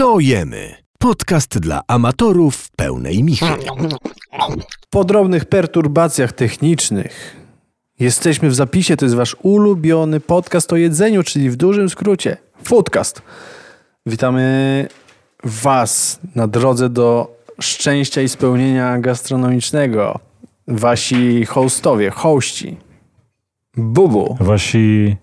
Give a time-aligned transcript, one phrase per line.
[0.00, 0.74] Co jemy?
[0.98, 3.46] Podcast dla amatorów pełnej michy.
[4.90, 7.36] Po drobnych perturbacjach technicznych
[7.98, 8.96] jesteśmy w zapisie.
[8.96, 13.22] To jest wasz ulubiony podcast o jedzeniu, czyli w dużym skrócie Foodcast.
[14.06, 14.88] Witamy
[15.44, 20.18] was na drodze do szczęścia i spełnienia gastronomicznego.
[20.68, 22.76] Wasi hostowie, hości.
[23.76, 24.36] Bubu.
[24.40, 25.16] Wasi,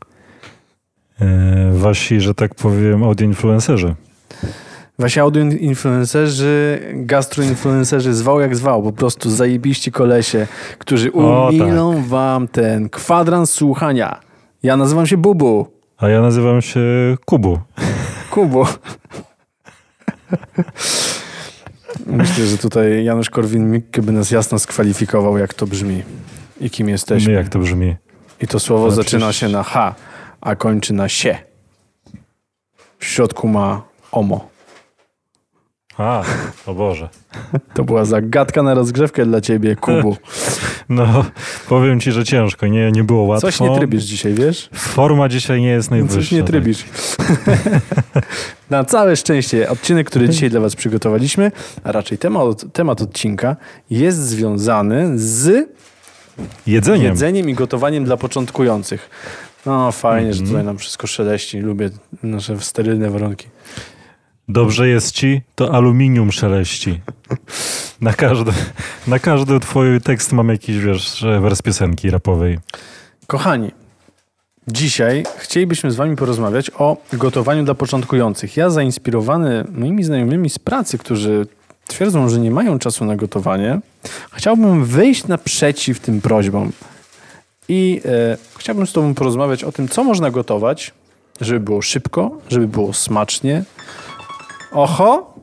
[1.21, 3.95] e, wasi, że tak powiem, audioinfluencerzy.
[4.99, 10.47] Wasi audioinfluencerzy, gastroinfluencerzy, zwał jak zwał, po prostu zajebiści kolesie,
[10.79, 14.19] którzy O, umilą wam ten kwadrans słuchania.
[14.63, 15.67] Ja nazywam się Bubu.
[15.97, 16.79] A ja nazywam się
[17.25, 17.59] Kubu.
[18.31, 18.65] Kubu.
[22.05, 26.03] Myślę, że tutaj Janusz Korwin-Mikke by nas jasno skwalifikował, jak to brzmi
[26.61, 27.33] i kim jesteśmy.
[27.33, 27.95] No jak to brzmi?
[28.41, 29.95] I to słowo Ale zaczyna przecież- się na H,
[30.41, 31.37] a kończy na sie.
[32.99, 34.49] W środku ma omo.
[35.97, 36.23] A,
[36.65, 37.09] o Boże.
[37.73, 40.17] To była zagadka na rozgrzewkę dla ciebie, Kubu.
[40.89, 41.25] No,
[41.69, 42.67] powiem ci, że ciężko.
[42.67, 43.47] Nie, nie było łatwo.
[43.47, 44.69] Coś nie trybisz dzisiaj, wiesz?
[44.73, 46.15] Forma dzisiaj nie jest najwyższa.
[46.15, 46.47] Coś nie tak.
[46.47, 46.85] trybisz.
[48.69, 51.51] Na całe szczęście, odcinek, który dzisiaj dla Was przygotowaliśmy,
[51.83, 53.55] a raczej temat, temat odcinka,
[53.89, 55.69] jest związany z
[56.67, 57.03] Jedzeniem.
[57.03, 59.09] jedzeniem i gotowaniem dla początkujących.
[59.65, 60.47] No fajnie, że Mhm.
[60.49, 61.59] tutaj nam wszystko szeleści.
[61.59, 61.89] Lubię
[62.23, 63.47] nasze sterylne warunki.
[64.49, 67.01] Dobrze jest ci, to aluminium szeleści.
[68.01, 68.51] Na każdy,
[69.07, 72.59] na każdy twój tekst mam jakiś, wiesz, wers piosenki rapowej.
[73.27, 73.71] Kochani,
[74.67, 78.57] dzisiaj chcielibyśmy z Wami porozmawiać o gotowaniu dla początkujących.
[78.57, 81.47] Ja zainspirowany moimi znajomymi z pracy, którzy
[81.87, 83.79] twierdzą, że nie mają czasu na gotowanie,
[84.33, 86.71] chciałbym wyjść naprzeciw tym prośbom.
[87.69, 90.93] I e, chciałbym z Tobą porozmawiać o tym, co można gotować,
[91.41, 93.63] żeby było szybko, żeby było smacznie.
[94.71, 95.33] Oho!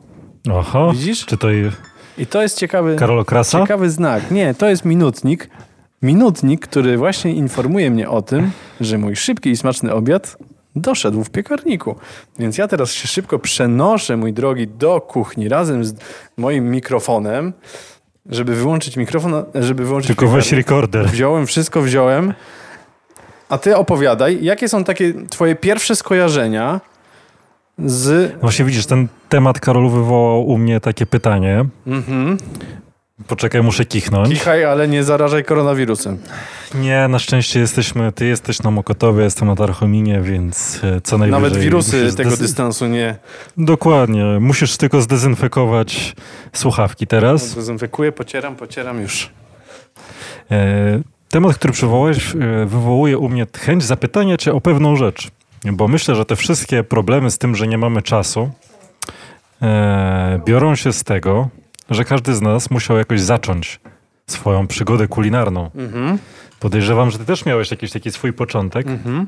[0.52, 1.26] Oho, Widzisz?
[1.26, 1.70] czy to i
[2.18, 2.96] I to jest ciekawy...
[2.96, 3.60] Karol Krasa?
[3.60, 4.30] Ciekawy znak.
[4.30, 5.50] Nie, to jest minutnik.
[6.02, 10.36] Minutnik, który właśnie informuje mnie o tym, że mój szybki i smaczny obiad
[10.76, 11.96] doszedł w piekarniku.
[12.38, 15.94] Więc ja teraz się szybko przenoszę, mój drogi, do kuchni razem z
[16.36, 17.52] moim mikrofonem,
[18.26, 20.66] żeby wyłączyć mikrofon, żeby wyłączyć Tylko weź piekarnik.
[20.66, 21.06] rekorder.
[21.08, 22.34] Wziąłem, wszystko wziąłem.
[23.48, 26.80] A ty opowiadaj, jakie są takie twoje pierwsze skojarzenia
[27.78, 28.32] z...
[28.40, 31.64] Właśnie widzisz, ten temat Karolu wywołał u mnie takie pytanie.
[31.86, 32.38] Mhm.
[33.26, 34.28] Poczekaj, muszę kichnąć.
[34.28, 36.18] Kichaj, ale nie zarażaj koronawirusem.
[36.74, 41.42] Nie, na szczęście jesteśmy, ty jesteś na Mokotowie, jestem na Tarchominie, więc e, co najwyżej...
[41.42, 43.16] Nawet wirusy tego dystansu nie
[43.56, 44.24] Dokładnie.
[44.40, 46.16] Musisz tylko zdezynfekować
[46.52, 47.54] słuchawki teraz.
[47.54, 49.30] dezynfekuję, pocieram, pocieram już.
[50.50, 55.30] E, temat, który przywołałeś, e, wywołuje u mnie chęć zapytania cię o pewną rzecz.
[55.72, 58.50] Bo myślę, że te wszystkie problemy z tym, że nie mamy czasu,
[59.62, 61.48] e, biorą się z tego,
[61.90, 63.80] że każdy z nas musiał jakoś zacząć
[64.26, 65.70] swoją przygodę kulinarną.
[65.74, 66.18] Mhm.
[66.60, 68.86] Podejrzewam, że ty też miałeś jakiś taki swój początek.
[68.86, 69.26] Mhm.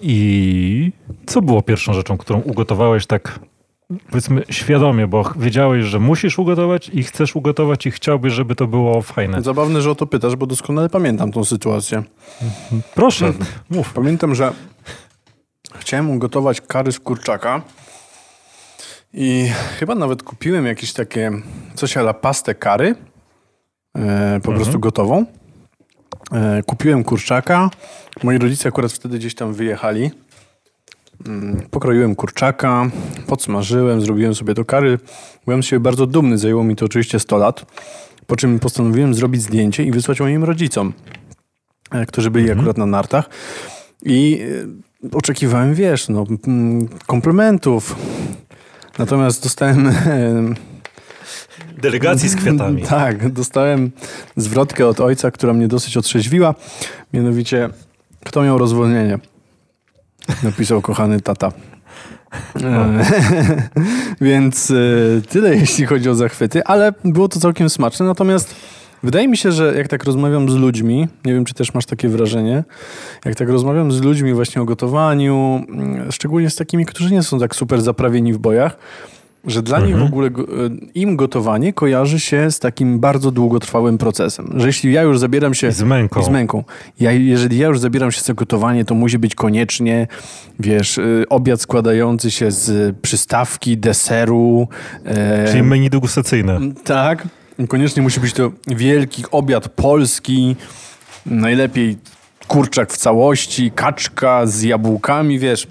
[0.00, 0.92] I
[1.26, 3.38] co było pierwszą rzeczą, którą ugotowałeś tak
[4.10, 9.02] powiedzmy świadomie, bo wiedziałeś, że musisz ugotować i chcesz ugotować i chciałbyś, żeby to było
[9.02, 9.42] fajne.
[9.42, 12.02] Zabawne, że o to pytasz, bo doskonale pamiętam tą sytuację.
[12.94, 13.32] Proszę,
[13.70, 13.92] mów.
[13.92, 14.52] Pamiętam, że
[15.78, 17.62] chciałem ugotować kary z kurczaka
[19.12, 21.30] i chyba nawet kupiłem jakieś takie
[21.74, 22.94] coś ala pastę kary,
[23.96, 25.26] e, po prostu gotową.
[26.32, 27.70] E, kupiłem kurczaka.
[28.22, 30.10] Moi rodzice akurat wtedy gdzieś tam wyjechali.
[31.26, 32.90] Mm, Pokroiłem kurczaka,
[33.26, 34.98] podsmażyłem, zrobiłem sobie to kary.
[35.44, 37.66] Byłem z siebie bardzo dumny, zajęło mi to oczywiście 100 lat.
[38.26, 40.92] Po czym postanowiłem zrobić zdjęcie i wysłać moim rodzicom,
[41.90, 43.28] e, którzy byli akurat na nartach.
[44.02, 46.24] I e, oczekiwałem, wiesz, no,
[47.06, 47.96] komplementów.
[48.98, 49.92] Natomiast dostałem
[51.82, 52.82] Delegacji z kwiatami.
[52.98, 53.90] tak, dostałem
[54.36, 56.54] zwrotkę od ojca, która mnie dosyć otrzeźwiła.
[57.12, 57.68] Mianowicie,
[58.24, 59.18] kto miał rozwolnienie?
[60.42, 61.52] Napisał kochany tata.
[62.62, 63.04] E,
[64.20, 64.74] Więc e,
[65.28, 68.06] tyle jeśli chodzi o zachwyty, ale było to całkiem smaczne.
[68.06, 68.54] Natomiast
[69.04, 72.08] wydaje mi się, że jak tak rozmawiam z ludźmi, nie wiem czy też masz takie
[72.08, 72.64] wrażenie,
[73.24, 77.38] jak tak rozmawiam z ludźmi właśnie o gotowaniu, mm, szczególnie z takimi, którzy nie są
[77.38, 78.76] tak super zaprawieni w bojach,
[79.46, 83.98] że dla nich w ogóle go- e, im gotowanie kojarzy się z takim bardzo długotrwałym
[83.98, 84.52] procesem.
[84.56, 86.20] Że jeśli ja już zabieram się I z męką.
[86.20, 86.64] i z męką.
[87.00, 90.06] Ja, jeżeli ja już zabieram się za gotowanie, to musi być koniecznie,
[90.60, 94.68] wiesz, y, obiad składający się z przystawki, deseru.
[95.04, 96.60] e, Czyli menu degustacyjne.
[96.84, 97.28] tak.
[97.68, 100.56] Koniecznie musi być to wielki obiad polski.
[101.26, 101.96] Najlepiej
[102.48, 105.66] kurczak w całości, kaczka z jabłkami, wiesz.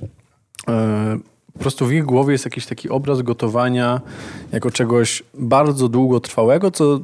[0.67, 1.19] E,
[1.53, 4.01] po prostu w ich głowie jest jakiś taki obraz gotowania
[4.51, 6.99] jako czegoś bardzo długotrwałego, co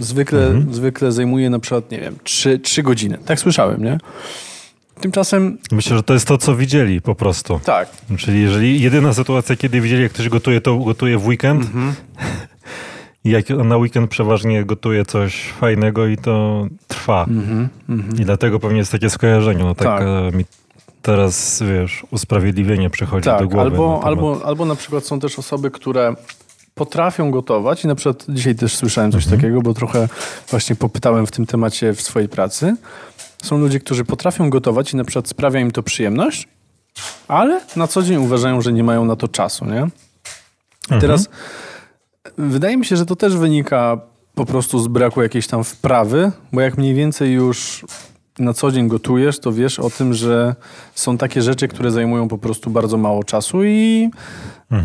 [0.00, 3.18] zwykle, zwykle zajmuje na przykład, nie wiem, trzy, trzy godziny.
[3.24, 3.98] Tak słyszałem, nie?
[5.00, 7.60] Tymczasem Myślę, że to jest to, co widzieli po prostu.
[7.64, 7.88] tak,
[8.18, 11.62] Czyli jeżeli jedyna sytuacja, kiedy widzieli, jak ktoś gotuje, to gotuje w weekend.
[11.64, 11.94] Mhm.
[13.24, 17.26] Jak na weekend przeważnie gotuje coś fajnego i to trwa.
[18.18, 19.64] I dlatego pewnie jest takie skojarzenie.
[19.64, 20.24] No tak, Mhm.
[20.26, 20.34] Tak.
[20.34, 20.44] e, mi
[21.02, 23.48] teraz, wiesz, usprawiedliwienie przychodzi do tak.
[23.48, 23.56] głowy.
[23.56, 24.04] na Albo, temat.
[24.06, 26.14] albo, albo na przykład są też osoby, które
[26.74, 29.40] potrafią gotować i na przykład dzisiaj też słyszałem coś Mhm.
[29.40, 30.08] takiego, bo trochę
[30.50, 32.76] właśnie popytałem w tym temacie w swojej pracy.
[33.42, 36.48] Są ludzie, którzy potrafią gotować i na przykład sprawia im to przyjemność,
[37.28, 39.86] ale na co dzień uważają, że nie mają na to czasu, nie?
[40.96, 41.28] I teraz
[42.38, 44.00] wydaje mi się, że to też wynika
[44.34, 47.84] po prostu z braku jakiejś tam wprawy, bo jak mniej więcej już
[48.38, 50.54] na co dzień gotujesz, to wiesz o tym, że
[50.94, 54.10] są takie rzeczy, które zajmują po prostu bardzo mało czasu i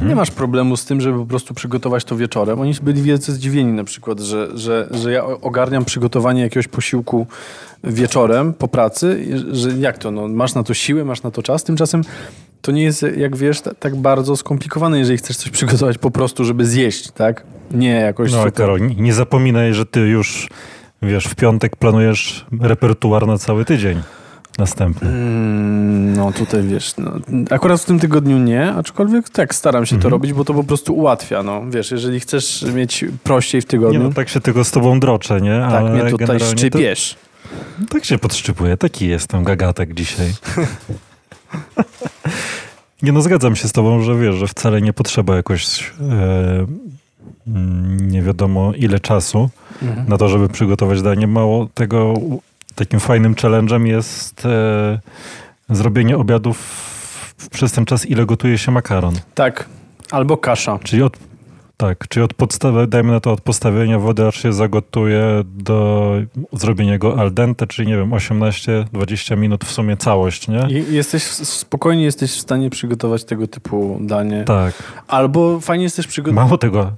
[0.08, 2.60] nie masz problemu z tym, żeby po prostu przygotować to wieczorem.
[2.60, 7.28] Oni byli wielce zdziwieni na przykład, że, że, że ja ogarniam przygotowanie jakiegoś posiłku
[7.84, 11.64] wieczorem po pracy, że jak to, no, masz na to siłę, masz na to czas,
[11.64, 12.02] tymczasem
[12.62, 16.46] to nie jest, jak wiesz, ta- tak bardzo skomplikowane, jeżeli chcesz coś przygotować po prostu,
[16.46, 17.44] żeby zjeść, tak?
[17.72, 18.54] Nie jakoś No, super.
[18.54, 20.48] Karol, nie- nie zapominaj, że ty już,
[21.02, 24.02] wiesz, w piątek planujesz repertuar na cały tydzień
[24.58, 25.08] następny.
[25.10, 27.12] Mm, No tutaj wiesz, no,
[27.50, 30.02] akurat w tym tygodniu nie, aczkolwiek tak staram się Mhm.
[30.04, 33.70] to robić, bo to po prostu ułatwia, no wiesz, jeżeli chcesz mieć prościej w Nie
[33.70, 35.60] tygodniu, no, tak się tylko z tobą droczę, nie?
[35.60, 37.16] tak Ale mnie tutaj szczypiesz.
[37.80, 40.34] To, tak się podszczypuje, taki jestem gagatek dzisiaj.
[43.04, 46.66] nie no, zgadzam się z tobą, że wiesz, że wcale nie potrzeba jakoś e,
[47.48, 49.50] mm, nie wiadomo ile czasu
[49.82, 50.10] Mhm.
[50.10, 51.28] na to, żeby przygotować danie.
[51.28, 52.14] Mało tego,
[52.76, 55.00] takim fajnym challenge'em jest e,
[55.70, 56.58] zrobienie obiadów
[57.38, 59.16] w- przez ten czas, ile gotuje się makaron.
[59.36, 59.66] Tak,
[60.12, 60.80] albo kasza.
[60.84, 61.18] Czyli od,
[61.80, 66.12] tak, czyli od podstawy, dajmy na to od postawienia wody, aż się zagotuje do
[66.54, 70.68] zrobienia go al dente, czyli nie wiem, 18-20 minut w sumie całość, nie?
[70.70, 74.44] I jesteś, spokojnie jesteś w stanie przygotować tego typu danie.
[74.44, 74.74] Tak.
[75.08, 76.92] Albo fajnie jest też przygotować, Mało tego,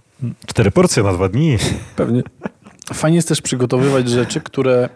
[0.47, 1.57] cztery porcje na dwa dni.
[1.95, 2.23] pewnie,
[2.93, 4.89] fajnie jest też przygotowywać rzeczy, które,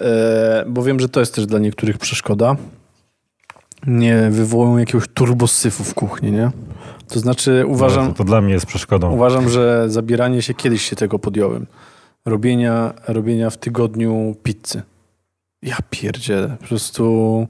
[0.00, 2.56] e, bo wiem, że to jest też dla niektórych przeszkoda,
[3.86, 6.50] nie wywołują jakiegoś turbosyfu w kuchni, nie?
[7.08, 9.10] To znaczy uważam, No, to, to dla mnie jest przeszkodą.
[9.12, 11.66] Uważam, że zabieranie się kiedyś się tego podjąłem.
[12.24, 14.82] Robienia, robienia w tygodniu pizzy.
[15.62, 16.56] Ja pierdzielę.
[16.60, 17.46] Po prostu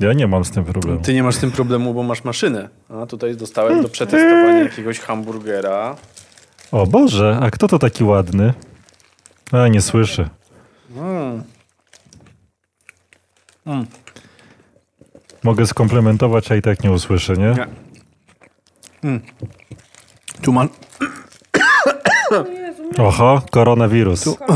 [0.00, 1.00] Ja nie mam z tym problemu.
[1.00, 2.68] ty nie masz z tym problemu, bo masz maszynę.
[2.88, 5.96] A tutaj dostałem do przetestowania jakiegoś hamburgera.
[6.72, 8.54] O Boże, a kto to taki ładny?
[9.52, 10.28] A, nie słyszy.
[10.96, 11.42] Mm.
[13.66, 13.86] Mm.
[15.42, 17.44] Mogę skomplementować, a i tak nie usłyszy, nie?
[17.54, 17.66] Nie.
[19.02, 19.20] Mm.
[20.42, 20.68] Tu ma...
[22.98, 24.24] Oho, koronawirus.
[24.24, 24.36] Tu...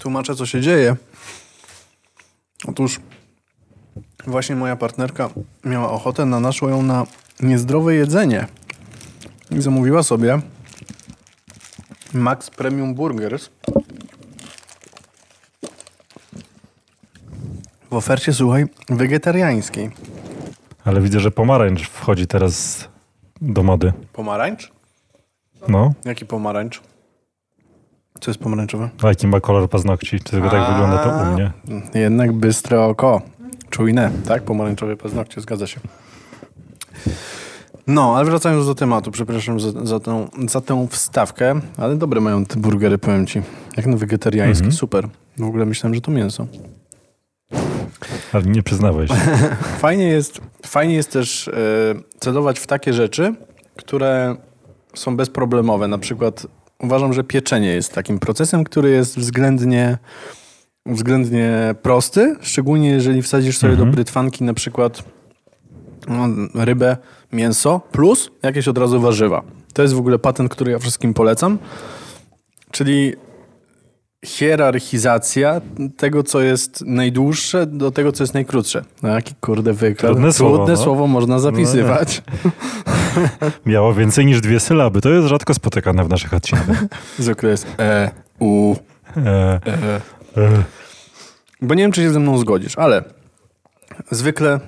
[0.00, 0.96] Tłumaczę, co się dzieje.
[2.68, 3.00] Otóż
[4.26, 5.30] właśnie moja partnerka
[5.64, 7.06] miała ochotę na naszło ją na
[7.40, 8.46] niezdrowe jedzenie.
[9.50, 10.40] I zamówiła sobie
[12.14, 13.50] Max Premium Burgers.
[17.90, 19.90] W ofercie, słuchaj, wegetariańskiej.
[20.86, 22.88] Ale widzę, że pomarańcz wchodzi teraz
[23.40, 23.92] do mody.
[24.12, 24.72] Pomarańcz?
[25.68, 26.80] No, Jaki pomarańcz?
[28.20, 28.90] Co jest pomarańczowe?
[29.02, 30.18] a jaki ma kolor paznokci?
[30.20, 31.52] Czy tylko tak wygląda to u mnie?
[31.94, 33.22] Jednak bystre oko.
[33.70, 34.42] Czujne, tak?
[34.42, 35.80] Pomarańczowe paznokcie, zgadza się.
[37.86, 42.44] No, ale wracając do tematu, przepraszam za, za, tą, za tę wstawkę, ale dobre mają
[42.46, 43.42] te burgery, powiem ci.
[43.76, 45.08] Jak na wegetariańskie, super.
[45.36, 46.46] W ogóle myślałem, że to mięso.
[48.32, 49.14] Ale nie przyznawaj się.
[49.78, 51.52] Fajnie jest, fajnie jest też e,
[52.20, 53.34] celować w takie rzeczy,
[53.76, 54.36] które
[54.94, 55.88] są bezproblemowe.
[55.88, 56.46] Na przykład
[56.80, 59.98] uważam, że pieczenie jest takim procesem, który jest względnie,
[60.86, 63.90] względnie prosty, szczególnie jeżeli wsadzisz sobie Mhm.
[63.90, 65.02] do brytwanki na przykład
[66.08, 66.28] no,
[66.64, 66.96] rybę,
[67.32, 69.42] mięso plus jakieś od razu warzywa.
[69.72, 71.58] To jest w ogóle patent, który ja wszystkim polecam.
[72.70, 73.12] Czyli
[74.26, 75.60] hierarchizacja
[75.96, 78.84] tego, co jest najdłuższe, do tego, co jest najkrótsze.
[79.02, 80.12] No, jaki kurde wykład.
[80.12, 80.82] Trudne słowo, Trudne no.
[80.82, 82.22] słowo można zapisywać.
[83.66, 85.00] Miało więcej niż dwie sylaby.
[85.00, 86.84] To jest rzadko spotykane w naszych odcinkach.
[87.18, 88.74] Zwykle jest e, u,
[89.16, 90.00] E, e.
[90.36, 90.62] e.
[91.62, 93.04] Bo nie wiem, czy się ze mną zgodzisz, ale
[94.10, 94.60] zwykle,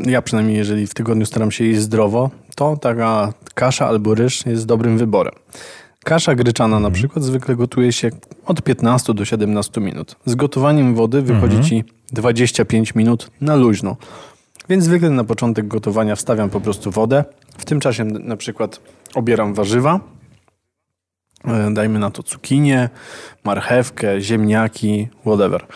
[0.00, 4.66] ja przynajmniej jeżeli w tygodniu staram się jeść zdrowo, to taka kasza albo ryż jest
[4.66, 5.34] dobrym wyborem.
[6.08, 8.10] Kasza gryczana na przykład zwykle gotuje się
[8.46, 10.16] od 15 do 17 minut.
[10.26, 13.96] Z gotowaniem wody wychodzi ci 25 minut na luźno.
[14.68, 17.24] Więc zwykle na początek gotowania wstawiam po prostu wodę.
[17.58, 18.80] W tym czasie na przykład
[19.14, 20.00] obieram warzywa.
[21.44, 22.88] E, Dajmy na to cukinię,
[23.44, 25.66] marchewkę, ziemniaki, whatever.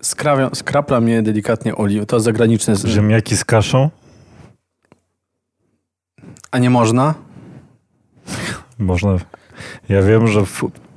[0.00, 2.06] Skrawiam, skraplam je delikatnie oliwą.
[2.06, 2.76] To zagraniczne.
[2.76, 3.90] z- Ziemniaki z kaszą?
[6.50, 7.14] A nie można?
[8.78, 9.16] Można.
[9.88, 10.42] Ja wiem, że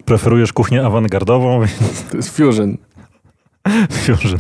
[0.06, 2.78] preferujesz kuchnię awangardową, więc To jest fusion.
[3.92, 4.40] fusion.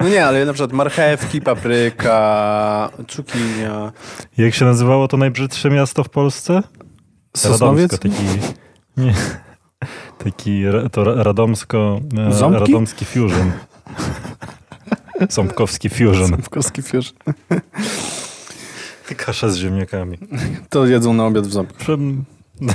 [0.00, 3.92] No nie, ale na przykład marchewki, papryka, cukinia.
[4.38, 6.62] Jak się nazywało to najbrzydsze miasto w Polsce?
[7.36, 7.92] Sosnowiec?
[7.92, 8.24] Radomsko, taki...
[8.96, 9.14] Nie.
[10.24, 10.62] Taki
[10.92, 12.00] to ra- radomsko...
[12.28, 12.60] e, Ząbki?
[12.60, 13.52] Radomski fusion.
[15.30, 16.26] Ząbkowski fusion.
[16.26, 17.14] Ząbkowski fusion.
[19.16, 20.18] Kasza z ziemniakami.
[20.68, 21.84] To jedzą na obiad w ząbku.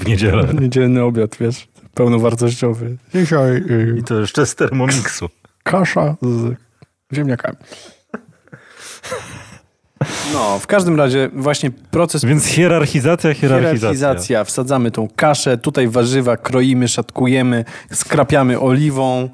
[0.00, 0.48] W niedzielę.
[0.60, 2.96] Niedzielny obiad, wiesz, pełnowartościowy.
[3.14, 5.28] Dzisiaj y, I to jeszcze z termomiksu.
[5.62, 6.54] kasza z
[7.14, 7.56] ziemniakami.
[10.32, 13.78] No, w każdym razie właśnie proces Więc hierarchizacja, hierarchizacja.
[13.78, 14.44] hierarchizacja.
[14.44, 19.28] Wsadzamy tą kaszę, tutaj warzywa kroimy, szatkujemy, skrapiamy oliwą.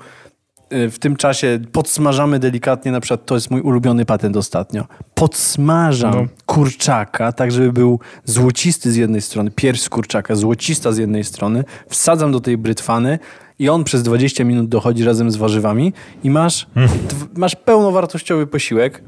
[0.72, 4.84] Y, W tym czasie podsmażamy delikatnie, na przykład to jest mój ulubiony patent ostatnio.
[5.14, 6.26] Podsmażam No.
[6.46, 11.64] kurczaka, tak żeby był złocisty z jednej strony, pierś kurczaka, złocista z jednej strony.
[11.88, 13.18] Wsadzam do tej brytwany
[13.58, 15.92] i on przez 20 minut dochodzi razem z warzywami
[16.24, 16.66] i masz,
[17.08, 19.02] dw- masz pełnowartościowy posiłek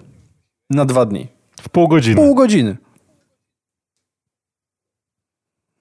[0.70, 1.28] na dwa dni.
[1.60, 2.16] W pół godziny.
[2.16, 2.76] Pół godziny.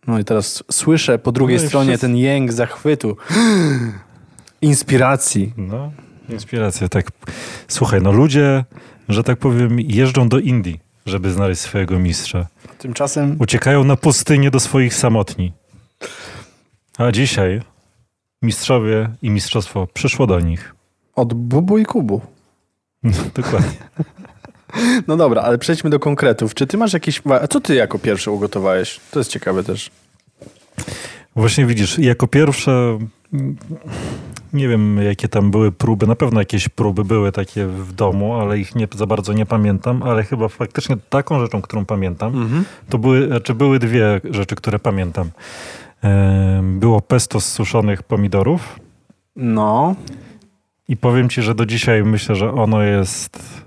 [0.07, 3.17] No i teraz słyszę po drugiej No stronie wszyscy- ten jęk zachwytu,
[4.61, 5.53] inspiracji.
[5.57, 5.91] No,
[6.29, 7.07] inspiracja, tak.
[7.67, 8.65] Słuchaj, no ludzie,
[9.09, 12.47] że tak powiem, jeżdżą do Indii, żeby znaleźć swojego mistrza.
[12.77, 15.53] Tymczasem Uciekają na pustynię do swoich samotni.
[16.97, 17.61] A dzisiaj
[18.41, 20.75] mistrzowie i mistrzostwo przyszło do nich.
[21.15, 22.21] od Bubu i Kubu.
[23.03, 23.77] No, dokładnie.
[25.07, 26.53] No dobra, ale przejdźmy do konkretów.
[26.53, 27.21] Czy ty masz jakieś...
[27.41, 28.99] A co ty jako pierwszy ugotowałeś?
[29.11, 29.91] To jest ciekawe też.
[31.35, 32.99] Właśnie widzisz, jako pierwsze,
[34.57, 38.59] nie wiem jakie tam były próby, na pewno jakieś próby były takie w domu, ale
[38.59, 42.65] ich nie, za bardzo nie pamiętam, ale chyba faktycznie taką rzeczą, którą pamiętam, Mhm.
[42.89, 45.29] to były, znaczy były dwie rzeczy, które pamiętam.
[46.63, 48.79] Było pesto z suszonych pomidorów
[49.35, 49.95] No,
[50.87, 53.63] i powiem ci, że do dzisiaj myślę, że ono jest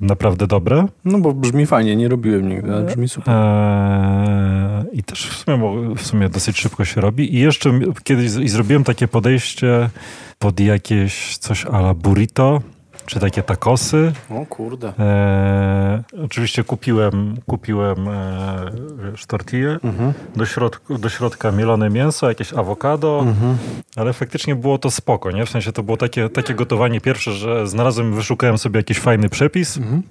[0.00, 0.86] naprawdę dobre.
[1.04, 3.34] no bo brzmi fajnie, nie robiłem nigdy, ale brzmi super.
[3.34, 7.34] Eee, I też w sumie, w sumie dosyć szybko się robi.
[7.34, 9.90] I jeszcze kiedyś i zrobiłem takie podejście
[10.38, 12.62] pod jakieś coś ala burrito,
[13.08, 14.12] czy takie takosy.
[14.30, 14.92] O kurde.
[14.98, 18.70] Eee, oczywiście kupiłem, kupiłem e,
[19.10, 19.78] wiesz, tortillę.
[19.84, 20.12] Mhm.
[20.36, 23.56] Do, środku, do środka mielone mięso, jakieś awokado, Mhm.
[23.96, 25.46] ale faktycznie było to spoko, nie?
[25.46, 29.76] W sensie to było takie, takie gotowanie pierwsze, że znalazłem, wyszukałem sobie jakiś fajny przepis
[29.76, 30.02] Mhm.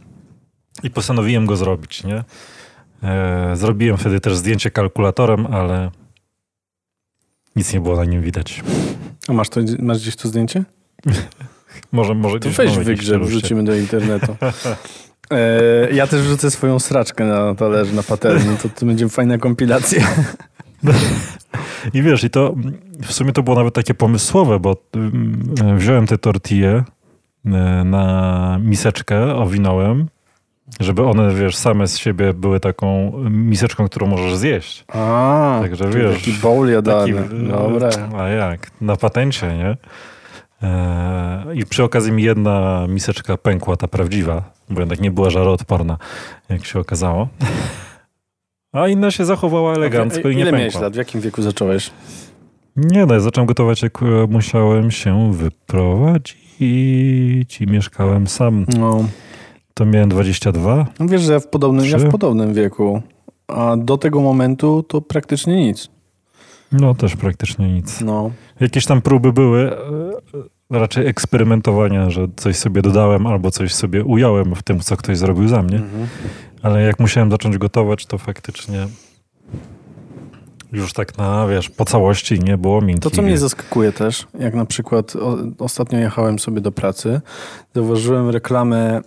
[0.84, 2.24] i postanowiłem go zrobić, nie?
[3.04, 5.92] E, zrobiłem wtedy też zdjęcie kalkulatorem, ale
[7.56, 8.64] nic nie było na nim widać.
[9.28, 10.64] A masz, to, masz gdzieś to zdjęcie?
[11.92, 14.36] Może, może To weź wygrzeb, wrzucimy do internetu.
[15.32, 20.08] E, ja też wrzucę swoją sraczkę na talerz, na patelni, to, to będzie fajna kompilacja.
[21.94, 22.56] I wiesz, i to
[23.04, 26.84] w sumie to było nawet takie pomysłowe, bo mm, wziąłem te tortille
[27.46, 27.50] e,
[27.86, 30.08] na miseczkę, owinąłem,
[30.80, 34.86] żeby one, wiesz, same z siebie były taką miseczką, którą możesz zjeść.
[34.88, 37.14] A, Także wiesz, Taki bowl jadany.
[37.14, 37.90] Taki, Dobra.
[38.18, 38.72] A jak?
[38.82, 39.78] Na patencie, nie?
[40.64, 45.98] E, I przy okazji mi jedna miseczka pękła, ta prawdziwa, bo jednak nie była żaroodporna,
[46.50, 47.28] jak się okazało.
[48.74, 50.82] A inna się zachowała elegancko i nie Ile miałeś pękła.
[50.82, 50.94] lat?
[50.94, 51.90] W jakim wieku zacząłeś?
[52.76, 56.38] Nie no, ja zacząłem gotować, jak e, musiałem się wyprowadzić
[57.62, 58.66] i mieszkałem sam.
[58.80, 59.06] No,
[59.74, 60.86] To miałem 22.
[61.00, 63.02] no wiesz, że ja w podobnym, ja w podobnym wieku.
[63.48, 65.90] A do tego momentu to praktycznie nic.
[66.72, 68.02] No też praktycznie nic.
[68.02, 68.32] No.
[68.60, 69.78] Jakieś tam próby były, e,
[70.74, 75.18] e, raczej eksperymentowania, że coś sobie dodałem albo coś sobie ująłem w tym, co ktoś
[75.18, 75.78] zrobił za mnie.
[75.78, 76.08] Mhm.
[76.62, 78.88] Ale jak musiałem zacząć gotować, to faktycznie
[80.72, 83.10] już tak na, wiesz, po całości nie było miękkie.
[83.10, 87.22] To, co mnie zaskakuje też, jak na przykład o, ostatnio jechałem sobie do pracy,
[87.76, 89.02] zauważyłem reklamę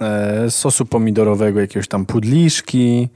[0.00, 3.08] e, sosu pomidorowego, jakiegoś tam pudliszki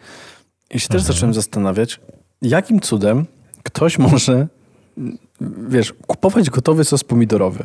[0.70, 1.14] i się też Mhm.
[1.14, 2.00] zacząłem zastanawiać,
[2.42, 3.26] jakim cudem
[3.62, 4.47] ktoś może,
[5.69, 7.64] wiesz, kupować gotowy sos pomidorowy.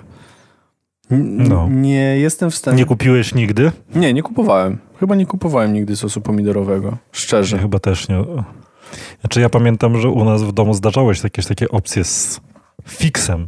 [1.11, 1.67] N- No.
[1.71, 2.77] Nie jestem w stanie...
[2.77, 3.71] Nie kupiłeś nigdy?
[3.95, 4.77] nie, nie kupowałem.
[4.99, 6.87] Chyba nie kupowałem nigdy sosu pomidorowego.
[6.87, 7.57] Ja Szczerze.
[7.59, 8.23] chyba też nie.
[9.21, 12.41] Znaczy ja pamiętam, że u nas w domu zdarzały się jakieś takie opcje z
[12.87, 13.47] Fixem.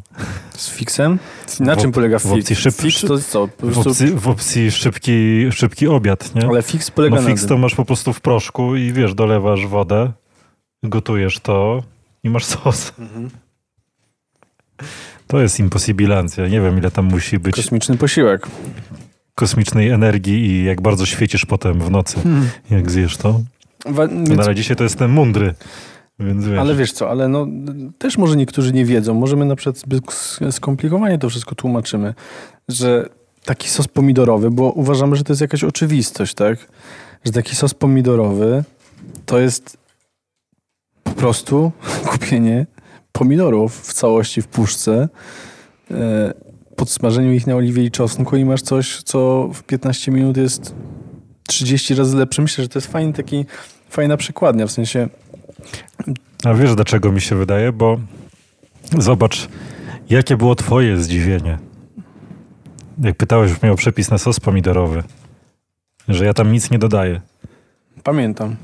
[0.52, 1.20] Z fixem?
[1.60, 2.34] Na W czym polega w fix?
[2.34, 3.48] opcji szyb- fix to co?
[3.64, 6.48] W opcji, w opcji szybki, szybki obiad, nie?
[6.48, 9.68] ale fix polega No na fix to masz po prostu w proszku i wiesz, dolewasz
[9.68, 10.12] wodę,
[10.84, 11.84] gotujesz to
[12.24, 12.94] i masz sos.
[13.00, 13.30] Mhm.
[15.28, 16.48] To jest imposybilancja.
[16.48, 18.48] Nie wiem, ile tam musi być Kosmiczny posiłek.
[19.36, 22.18] kosmicznej energii i jak bardzo świecisz potem w nocy,
[22.70, 23.42] jak zjesz to.
[23.86, 25.54] Wa- więc, ale dzisiaj to jestem mądry,
[26.20, 26.60] więc wiesz.
[26.60, 27.48] ale wiesz co, ale no,
[27.98, 29.14] też może niektórzy nie wiedzą.
[29.14, 32.14] Może my na przykład zbyt sk- skomplikowanie to wszystko tłumaczymy,
[32.70, 33.10] że
[33.46, 36.68] taki sos pomidorowy, bo uważamy, że to jest jakaś oczywistość, tak?
[37.26, 38.64] Że taki sos pomidorowy
[39.26, 39.78] to jest
[41.20, 41.72] prostu
[42.12, 42.66] kupienie
[43.12, 45.10] pomidorów w całości w puszce,
[45.92, 46.34] e,
[46.76, 50.76] podsmażeniu ich na oliwie i czosnku i masz coś, co w 15 minut jest
[51.48, 52.42] 30 razy lepsze.
[52.42, 53.46] Myślę, że to jest fajny taki,
[53.90, 55.10] fajna przykładnia, w sensie
[56.44, 57.72] A wiesz, dlaczego mi się wydaje?
[57.72, 58.00] Bo
[58.98, 59.48] zobacz,
[60.10, 61.58] jakie było twoje zdziwienie.
[63.04, 65.04] Jak pytałeś mnie o przepis na sos pomidorowy,
[66.08, 67.22] że ja tam nic nie dodaję.
[68.04, 68.56] pamiętam.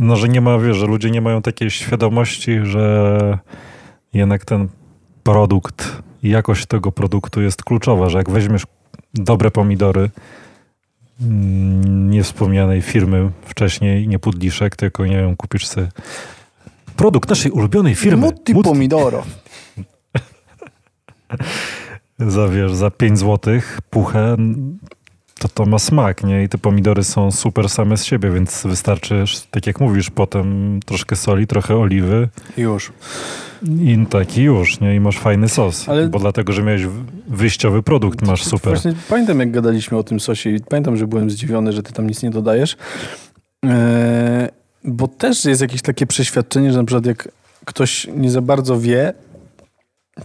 [0.00, 3.38] No, że nie ma, wiesz, że ludzie nie mają takiej świadomości, że
[4.14, 4.68] jednak ten
[5.22, 8.62] produkt i jakość tego produktu jest kluczowa, że jak weźmiesz
[9.14, 10.10] dobre pomidory
[11.20, 15.88] mm, niewspomnianej firmy wcześniej, nie pudliszek, tylko nie wiem, kupisz sobie
[16.96, 19.24] produkt naszej ulubionej firmy Mutti Mutti, pomidoro.
[22.18, 24.36] za, wiesz, za 5 zł puchę,
[25.38, 26.42] to to ma smak, nie?
[26.44, 31.16] I te pomidory są super same z siebie, więc wystarczy, tak jak mówisz, potem troszkę
[31.16, 32.92] soli, trochę oliwy Już.
[33.80, 34.94] i taki już, nie?
[34.94, 35.88] I masz fajny sos.
[35.88, 36.82] Ale- Bo dlatego, że miałeś
[37.28, 38.72] wyjściowy produkt, masz super.
[38.72, 42.06] Właśnie pamiętam, jak gadaliśmy o tym sosie i pamiętam, że byłem zdziwiony, że ty tam
[42.06, 42.76] nic nie dodajesz.
[43.62, 44.48] Eee,
[44.84, 47.28] bo też jest jakieś takie przeświadczenie, że na przykład jak
[47.64, 49.12] ktoś nie za bardzo wie,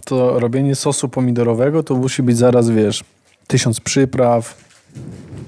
[0.04, 3.04] to robienie sosu pomidorowego to musi być zaraz, wiesz,
[3.46, 4.64] tysiąc przypraw.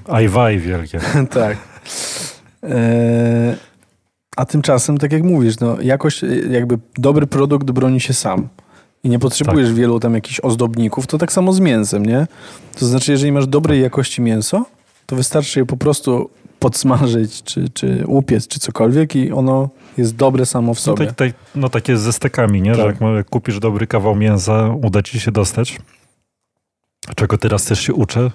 [0.07, 0.99] Ajwaj wielkie.
[1.29, 1.57] tak.
[2.63, 3.55] Eee,
[4.37, 8.47] a tymczasem, tak jak mówisz, no, jakoś jakby dobry produkt broni się sam.
[9.03, 11.07] I nie potrzebujesz wielu tam jakichś ozdobników.
[11.07, 12.27] To tak samo z mięsem, nie?
[12.79, 14.65] To znaczy, jeżeli masz dobrej jakości mięso,
[15.05, 16.29] to wystarczy je po prostu
[16.59, 21.05] podsmażyć, czy, czy upiec, czy cokolwiek i ono jest dobre samo w No, sobie.
[21.05, 22.75] tak, tak, no tak jest ze stekami, nie?
[22.75, 22.91] Że Tak.
[22.91, 25.79] jak, ma- jak kupisz dobry kawał mięsa, uda ci się dostać.
[27.15, 28.31] Czego teraz też się uczę,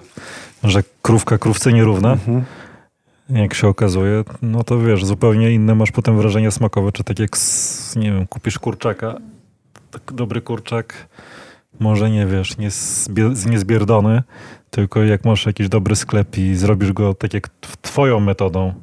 [0.63, 2.11] że krówka krówce nierówna.
[2.11, 2.43] Mhm.
[3.29, 7.37] Jak się okazuje, no to wiesz, zupełnie inne masz potem wrażenie smakowe, czy tak jak,
[7.37, 9.15] z, nie wiem, kupisz kurczaka,
[9.91, 11.07] tak dobry kurczak,
[11.79, 14.23] może nie wiesz, nie, zbie, nie zbierdony,
[14.69, 17.49] tylko jak masz jakiś dobry sklep i zrobisz go tak jak
[17.81, 18.73] twoją metodą,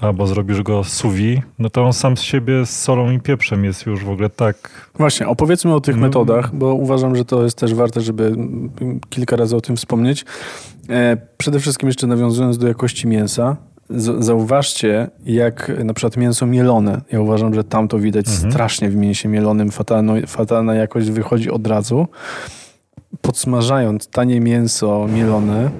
[0.00, 3.86] albo zrobisz go vide, no to on sam z siebie z solą i pieprzem jest
[3.86, 4.90] już w ogóle tak...
[4.94, 6.02] Właśnie, opowiedzmy o tych No.
[6.02, 8.36] metodach, bo uważam, że to jest też warte, żeby
[9.10, 10.24] kilka razy o tym wspomnieć.
[10.90, 13.56] E, przede wszystkim jeszcze nawiązując do jakości mięsa,
[14.18, 17.00] zauważcie, jak na przykład mięso mielone.
[17.12, 18.52] Ja uważam, że tam to widać Mhm.
[18.52, 19.70] strasznie w mięsie mielonym.
[19.70, 22.06] Fatalno, fatalna jakość wychodzi od razu.
[23.20, 25.70] Podsmażając tanie mięso mielone,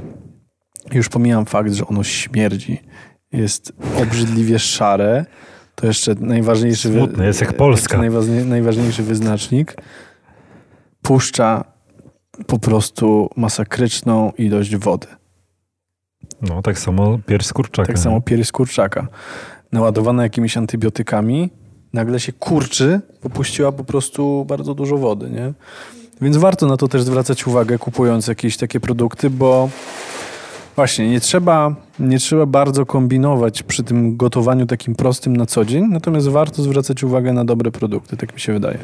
[0.93, 2.81] już pomijam fakt, że ono śmierdzi.
[3.33, 5.25] Jest obrzydliwie szare.
[5.75, 6.88] To jeszcze najważniejszy...
[6.93, 7.99] Smutne, jest jak Polska.
[8.47, 9.77] najważniejszy wyznacznik.
[11.03, 11.64] Puszcza
[12.47, 15.07] po prostu masakryczną ilość wody.
[16.42, 17.87] No tak samo pierś kurczaka.
[17.87, 19.07] Tak samo pierś kurczaka.
[19.73, 21.51] Naładowana jakimiś antybiotykami,
[21.92, 25.53] nagle się kurczy, bo puściła po prostu bardzo dużo wody, nie?
[26.20, 29.70] Więc warto na to też zwracać uwagę, kupując jakieś takie produkty, bo
[30.77, 35.85] właśnie nie trzeba, nie trzeba bardzo kombinować przy tym gotowaniu takim prostym na co dzień,
[35.91, 38.79] natomiast warto zwracać uwagę na dobre produkty, tak mi się wydaje.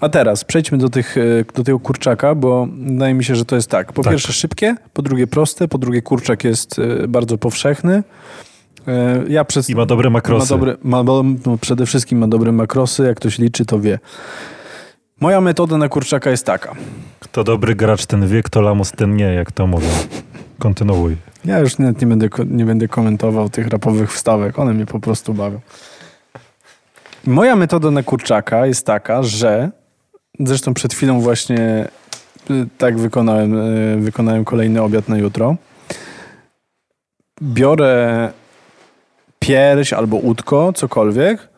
[0.00, 1.20] A teraz przejdźmy do, tych, e,
[1.54, 3.92] do tego kurczaka, bo wydaje mi się, że to jest tak.
[3.92, 4.12] Po Tak.
[4.12, 8.02] pierwsze szybkie, po drugie proste, po drugie kurczak jest e, bardzo powszechny.
[8.88, 9.70] E, Ja przez...
[9.70, 10.52] I ma dobre makrosy.
[10.54, 13.98] Ma dobre, ma, bo- no przede wszystkim ma dobre makrosy, jak ktoś liczy, to wie.
[15.20, 16.74] Moja metoda na kurczaka jest taka.
[17.20, 19.88] Kto dobry gracz, ten wie, kto lamus, ten nie, jak to mówią.
[20.62, 21.16] Kontynuuj.
[21.44, 25.34] Ja już nawet nie będę, nie będę komentował tych rapowych wstawek, one mnie po prostu
[25.34, 25.60] bawią.
[27.26, 29.70] Moja metoda na kurczaka jest taka, że
[30.40, 31.88] zresztą przed chwilą właśnie
[32.50, 35.56] y, tak wykonałem, y, wykonałem kolejny obiad na jutro.
[37.42, 38.32] Biorę
[39.38, 41.48] pierś albo udko, cokolwiek,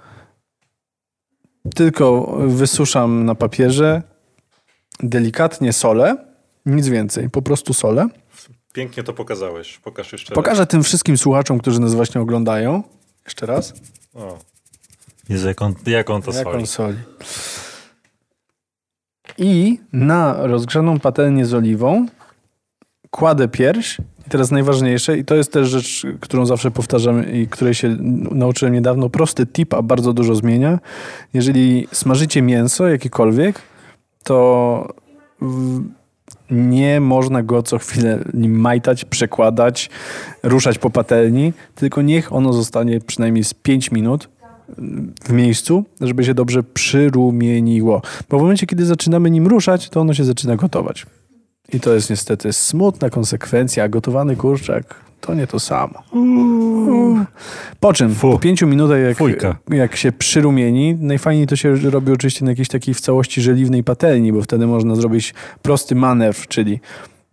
[1.74, 4.02] tylko wysuszam na papierze,
[5.00, 6.16] delikatnie solę,
[6.66, 8.08] nic więcej, po prostu solę.
[8.74, 9.78] Pięknie to pokazałeś.
[9.78, 12.82] Pokaż jeszcze Pokażę tym wszystkim słuchaczom, którzy nas właśnie oglądają.
[13.24, 13.70] Jeszcze raz.
[13.70, 13.80] raz.
[14.14, 14.38] O.
[15.28, 16.56] Jezu, jak on, jak on to Jak soli.
[16.58, 16.96] on soli.
[19.38, 22.06] I na rozgrzaną patelnię z oliwą
[23.10, 23.98] kładę pierś.
[24.26, 27.96] I teraz najważniejsze, i to jest też rzecz, którą zawsze powtarzam i której się
[28.30, 30.78] nauczyłem niedawno, prosty tip, a bardzo dużo zmienia.
[31.34, 33.62] Jeżeli smażycie mięso jakiekolwiek,
[34.24, 34.88] to
[35.40, 35.82] w-
[36.50, 39.90] nie można go co chwilę nim majtać, przekładać,
[40.42, 44.28] ruszać po patelni, tylko niech ono zostanie przynajmniej z 5 minut
[45.24, 48.02] w miejscu, żeby się dobrze przyrumieniło.
[48.30, 51.06] Bo w momencie, kiedy zaczynamy nim ruszać, to ono się zaczyna gotować.
[51.72, 53.88] I to jest niestety smutna konsekwencja.
[53.88, 54.94] Gotowany kurczak
[55.26, 56.02] to nie to samo.
[57.80, 58.30] Po czym Fu.
[58.32, 59.56] po pięciu minutach, jak, Fujka.
[59.70, 64.32] jak się przyrumieni, najfajniej to się robi oczywiście na jakiejś takiej w całości żeliwnej patelni,
[64.32, 66.80] bo wtedy można zrobić prosty manewr, czyli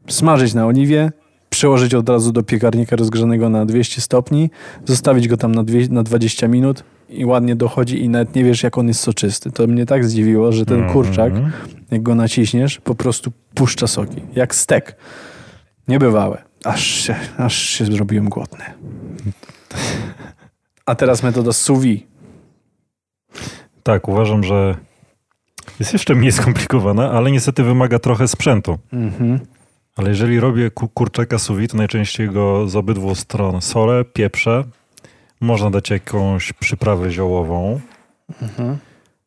[0.07, 1.11] smażyć na oliwie,
[1.49, 4.49] przełożyć od razu do piekarnika rozgrzanego na 200 stopni,
[4.85, 8.63] zostawić go tam na, dwie, na 20 minut i ładnie dochodzi i nawet nie wiesz,
[8.63, 9.51] jak on jest soczysty.
[9.51, 11.51] To mnie tak zdziwiło, że ten kurczak, Mhm.
[11.91, 14.21] jak go naciśniesz, po prostu puszcza soki.
[14.35, 14.95] Jak stek.
[15.87, 16.41] Niebywałe.
[16.63, 18.65] Aż się, aż się zrobiłem głodny.
[20.85, 22.05] A teraz metoda vide.
[23.83, 24.75] Tak, uważam, że
[25.79, 28.77] jest jeszcze mniej skomplikowana, ale niestety wymaga trochę sprzętu.
[28.93, 29.39] Mhm.
[29.95, 34.63] Ale jeżeli robię ku- kurczaka vide, to najczęściej go z obydwu stron solę, pieprzę.
[35.41, 37.79] Można dać jakąś przyprawę ziołową.
[38.41, 38.77] Mhm.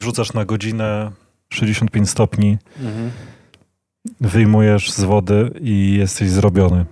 [0.00, 1.10] Wrzucasz na godzinę
[1.50, 3.10] 65 stopni, Mhm.
[4.20, 6.84] wyjmujesz z wody i jesteś zrobiony.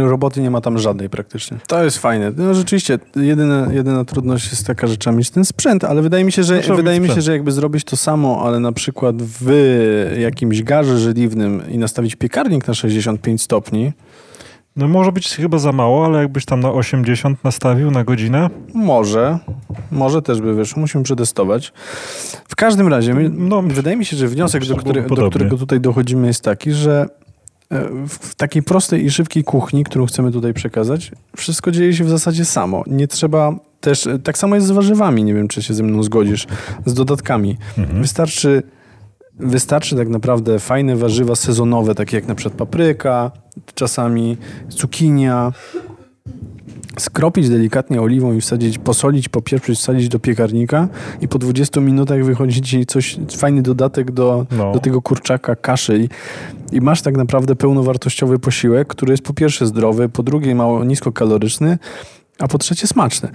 [0.00, 1.58] Roboty nie ma tam żadnej praktycznie.
[1.66, 2.32] To jest fajne.
[2.36, 6.32] No rzeczywiście, jedyna, jedyna trudność jest taka, że trzeba mieć ten sprzęt, ale wydaje mi
[6.32, 9.50] się, że, Trzeba wydaje mi się, że jakby zrobić to samo, ale na przykład w
[10.18, 13.92] jakimś garze żeliwnym i nastawić piekarnik na 65 stopni,
[14.76, 19.38] No może być chyba za mało, ale jakbyś tam na 80 nastawił na godzinę, może,
[19.90, 20.80] może też by wyszło.
[20.80, 21.72] Musimy przetestować.
[22.48, 26.26] W każdym razie, No, wydaje mi się, że wniosek, do, który, do którego tutaj dochodzimy
[26.26, 27.06] jest taki, że
[27.70, 32.10] w w takiej prostej i szybkiej kuchni, którą chcemy tutaj przekazać, wszystko dzieje się w
[32.10, 32.84] zasadzie samo.
[32.86, 36.02] Nie trzeba też, e, tak samo jest z warzywami, nie wiem, czy się ze mną
[36.02, 36.46] zgodzisz,
[36.86, 37.56] z dodatkami.
[37.78, 38.02] Mhm.
[38.02, 38.62] Wystarczy,
[39.38, 43.30] wystarczy tak naprawdę fajne warzywa sezonowe, takie jak na przykład papryka,
[43.74, 44.36] czasami
[44.68, 45.52] cukinia,
[46.98, 50.88] skropić delikatnie oliwą i wsadzić, posolić, popieprzyć, wsadzić do piekarnika
[51.20, 54.72] i po 20 minutach wychodzi ci coś, fajny dodatek do, No.
[54.72, 56.08] do tego kurczaka, kaszy i,
[56.76, 61.78] i masz tak naprawdę pełnowartościowy posiłek, który jest po pierwsze zdrowy, po drugie mało niskokaloryczny,
[62.38, 63.28] a po trzecie smaczny.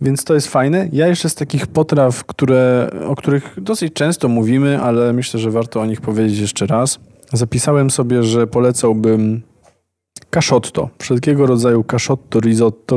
[0.00, 0.88] Więc to jest fajne.
[0.92, 5.80] Ja jeszcze z takich potraw, które, o których dosyć często mówimy, ale myślę, że warto
[5.80, 6.98] o nich powiedzieć jeszcze raz.
[7.32, 9.42] Zapisałem sobie, że polecałbym
[10.30, 10.88] kaszotto.
[10.98, 12.96] Wszelkiego rodzaju kaszotto, risotto,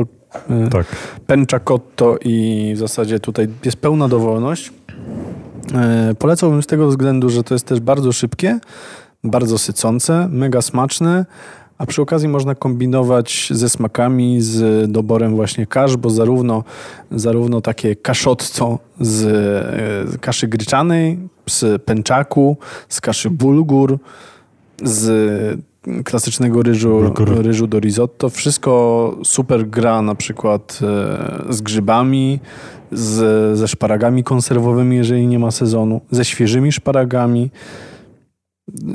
[0.66, 0.86] y, tak.
[1.26, 4.72] pencakotto i w zasadzie tutaj jest pełna dowolność.
[5.74, 8.58] E, Polecałbym z tego względu, że to jest też bardzo szybkie,
[9.24, 11.26] bardzo sycące, mega smaczne,
[11.78, 16.64] a przy okazji można kombinować ze smakami, z doborem właśnie kasz, bo zarówno,
[17.10, 19.24] zarówno takie kaszotto z
[20.14, 22.56] e, kaszy gryczanej, z pęczaku,
[22.88, 23.98] z kaszy bulgur,
[24.82, 25.62] z
[26.04, 28.30] klasycznego ryżu, ryżu do risotto.
[28.30, 32.40] Wszystko super gra na przykład e, z grzybami,
[32.92, 37.50] z, ze szparagami konserwowymi, jeżeli nie ma sezonu, ze świeżymi szparagami,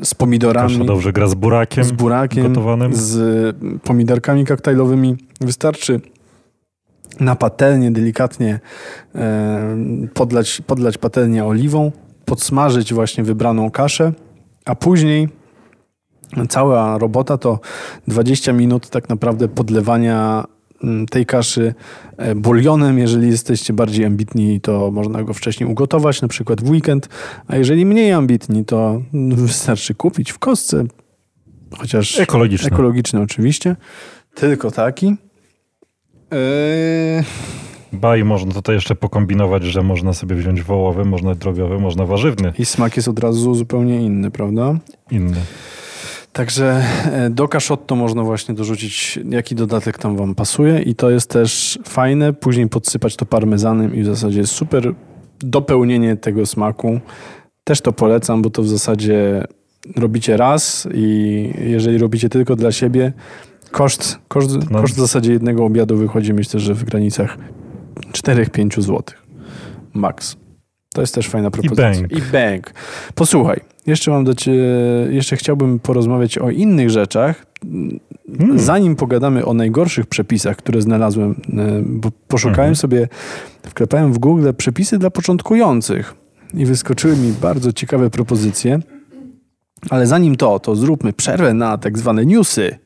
[0.03, 2.91] z pomidorami, Kasza dobrze gra z burakiem z burakiem, gotowanym.
[2.93, 5.15] z pomidorkami koktajlowymi.
[5.41, 6.01] Wystarczy
[7.19, 8.59] na patelnię delikatnie
[9.15, 9.77] e,
[10.13, 11.91] podlać, podlać patelnię oliwą,
[12.25, 14.13] podsmażyć właśnie wybraną kaszę,
[14.65, 15.29] a później
[16.49, 17.59] cała robota to
[18.07, 20.45] 20 minut tak naprawdę podlewania
[20.83, 21.73] mm, tej kaszy
[22.17, 22.99] e, bulionem.
[22.99, 27.09] Jeżeli jesteście bardziej ambitni, to można go wcześniej ugotować, na przykład w weekend,
[27.47, 30.83] a jeżeli mniej ambitni, to mm, wystarczy kupić w kostce,
[31.77, 32.67] chociaż Ekologiczne.
[32.67, 33.75] ekologiczny oczywiście,
[34.35, 35.15] tylko taki.
[36.31, 37.23] Eee,
[37.93, 42.53] Ba i można tutaj jeszcze pokombinować, że można sobie wziąć wołowy, można drobiowy, można warzywny,
[42.59, 44.75] I smak jest od razu zupełnie inny, prawda?
[45.11, 45.37] inny.
[46.37, 51.29] Także e, do kaszotto można właśnie dorzucić, jaki dodatek tam wam pasuje i to jest
[51.29, 52.33] też fajne.
[52.33, 54.93] Później podsypać to parmezanem i w zasadzie jest super
[55.39, 56.99] dopełnienie tego smaku.
[57.63, 59.43] Też to polecam, bo to w zasadzie
[59.95, 63.13] robicie raz i jeżeli robicie tylko dla siebie,
[63.71, 64.81] koszt, koszt, No.
[64.81, 67.37] koszt w zasadzie jednego obiadu wychodzi myślę, że w granicach
[68.13, 69.03] 4-5 zł.
[69.93, 70.37] Max.
[70.97, 71.91] To jest też fajna propozycja.
[71.91, 72.11] bang.
[72.11, 72.73] I bang.
[73.15, 74.51] Posłuchaj, jeszcze mam do cie,
[75.09, 77.45] jeszcze chciałbym porozmawiać o innych rzeczach.
[77.63, 78.59] Mm.
[78.59, 82.75] Zanim pogadamy o najgorszych przepisach, które znalazłem, e, bo poszukałem Mhm.
[82.75, 83.07] sobie,
[83.63, 86.15] wklepałem w Google przepisy dla początkujących
[86.53, 88.79] i wyskoczyły mi bardzo ciekawe propozycje.
[89.89, 92.77] Ale zanim to, to zróbmy przerwę na tak zwane newsy.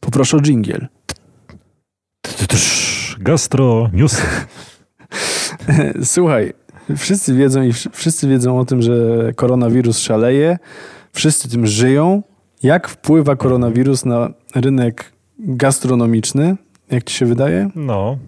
[0.00, 0.86] Poproszę o dżingiel.
[3.18, 4.22] Gastro news.
[6.04, 6.52] Słuchaj,
[6.96, 8.92] wszyscy wiedzą i wszyscy wiedzą o tym, że
[9.36, 10.58] koronawirus szaleje.
[11.12, 12.22] Wszyscy tym żyją.
[12.62, 16.56] Jak wpływa koronawirus na rynek gastronomiczny?
[16.90, 17.70] Jak ci się wydaje?
[17.74, 18.18] No,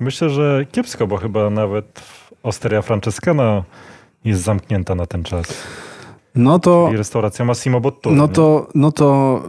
[0.00, 2.02] myślę, że kiepsko, bo chyba nawet
[2.42, 3.64] Osteria Francescana
[4.24, 5.46] jest zamknięta na ten czas.
[6.34, 6.90] No to.
[6.92, 8.16] I restauracja Massimo Bottura.
[8.16, 9.42] No to, no to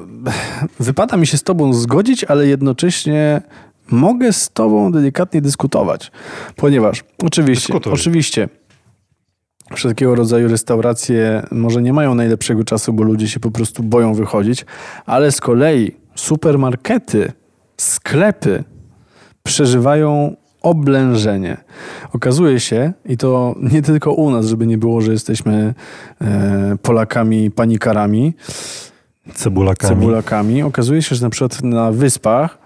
[0.79, 3.41] wypada mi się z Tobą zgodzić, ale jednocześnie
[3.91, 6.11] mogę z Tobą delikatnie dyskutować.
[6.55, 7.93] Ponieważ, oczywiście, Dyskutuj.
[7.93, 8.49] oczywiście,
[9.75, 14.65] wszelkiego rodzaju restauracje może nie mają najlepszego czasu, bo ludzie się po prostu boją wychodzić,
[15.05, 17.31] ale z kolei supermarkety,
[17.77, 18.63] sklepy
[19.43, 21.57] przeżywają oblężenie.
[22.13, 25.73] Okazuje się, i to nie tylko u nas, żeby nie było, że jesteśmy
[26.21, 28.33] e, Polakami panikarami,
[29.33, 29.95] Cebulakami.
[29.95, 30.63] cebulakami.
[30.63, 32.64] Okazuje się, że na przykład na wyspach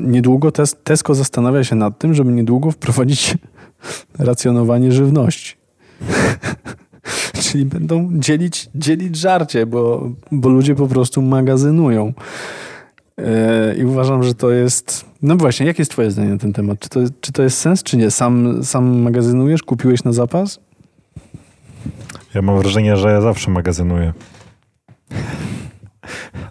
[0.00, 3.34] niedługo tes Tesco zastanawia się nad tym, żeby niedługo wprowadzić
[4.18, 5.56] racjonowanie żywności.
[7.42, 12.12] Czyli będą dzielić, dzielić żarcie, bo, bo ludzie po prostu magazynują.
[13.18, 15.04] E, I uważam, że to jest.
[15.22, 16.78] No właśnie, jakie jest Twoje zdanie na ten temat?
[16.78, 18.10] Czy to, czy to jest sens, czy nie?
[18.10, 19.62] Sam, sam magazynujesz?
[19.62, 20.60] Kupiłeś na zapas?
[22.34, 24.12] Ja mam wrażenie, że ja zawsze magazynuję.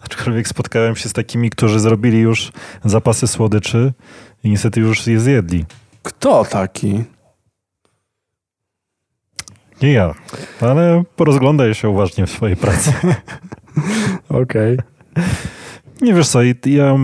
[0.02, 2.52] Aczkolwiek spotkałem się z takimi, którzy zrobili już
[2.86, 3.93] zapasy słodyczy
[4.43, 5.65] i niestety już je zjedli.
[6.04, 7.04] Kto taki?
[9.82, 10.15] Nie ja,
[10.62, 12.93] ale porozglądaj się uważnie w swojej pracy.
[14.30, 14.78] Okej.
[16.02, 16.98] Nie wiesz co, i, ja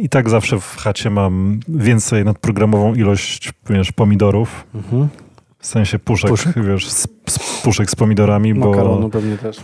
[0.00, 4.66] i tak zawsze w chacie mam więcej nadprogramową ilość wiesz, pomidorów.
[4.74, 5.08] Mhm.
[5.58, 6.64] W sensie puszek, Puszek?
[6.64, 9.60] wiesz, z, z puszek z pomidorami, Makaronu bo pewnie też.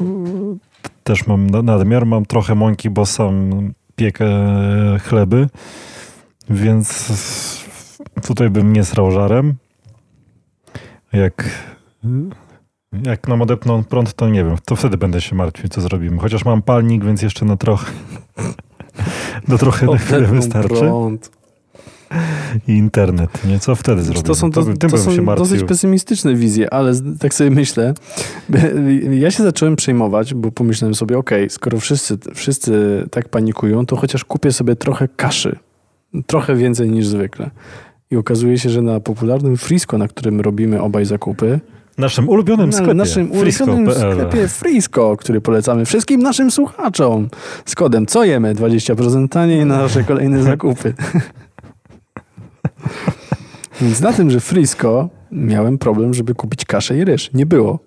[1.04, 3.50] też mam na- nadmiar, mam trochę mąki, bo sam
[3.96, 4.26] piekę
[5.04, 5.48] chleby,
[6.50, 7.12] więc
[8.26, 9.54] tutaj bym nie srał żarem.
[11.12, 11.50] Jak,
[13.06, 16.18] jak nam odepną prąd, to nie wiem, to wtedy będę się martwił, co zrobimy.
[16.18, 17.92] Chociaż mam palnik, więc jeszcze na trochę,
[19.48, 20.68] do trochę na chwilę wystarczy.
[20.74, 21.41] prąd.
[22.68, 23.58] I internet, nie?
[23.58, 24.24] Co wtedy zrobimy?
[24.24, 27.94] To są, to, to są dosyć pesymistyczne wizje, ale tak sobie myślę.
[29.20, 34.24] Ja się zacząłem przejmować, bo pomyślałem sobie, okej, skoro wszyscy, wszyscy tak panikują, to chociaż
[34.24, 35.58] kupię sobie trochę kaszy.
[36.26, 37.50] Trochę więcej niż zwykle.
[38.10, 41.60] I okazuje się, że na popularnym Frisco, na którym robimy obaj zakupy,
[41.98, 47.28] Naszym ulubionym na sklepie, naszym ulubionym sklepie Frisco, który polecamy wszystkim naszym słuchaczom
[47.66, 50.94] z kodem co jemy 20% taniej na nasze kolejne zakupy.
[53.80, 57.30] Więc na tym, że Frisco miałem problem, żeby kupić kaszę i ryż.
[57.34, 57.78] Nie było.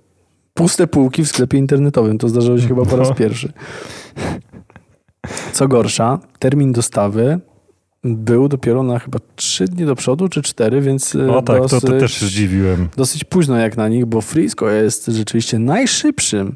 [0.53, 2.17] Puste półki w sklepie internetowym.
[2.17, 3.15] To zdarzyło się chyba po raz No.
[3.15, 3.53] pierwszy.
[5.53, 7.39] Co gorsza, termin dostawy
[8.03, 11.67] był dopiero na chyba trzy dni do przodu, czy cztery, więc e, O tak, to,
[11.69, 12.89] to dosyć- też się zdziwiłem.
[12.97, 16.55] dosyć późno jak na nich, bo Frisco jest rzeczywiście najszybszym.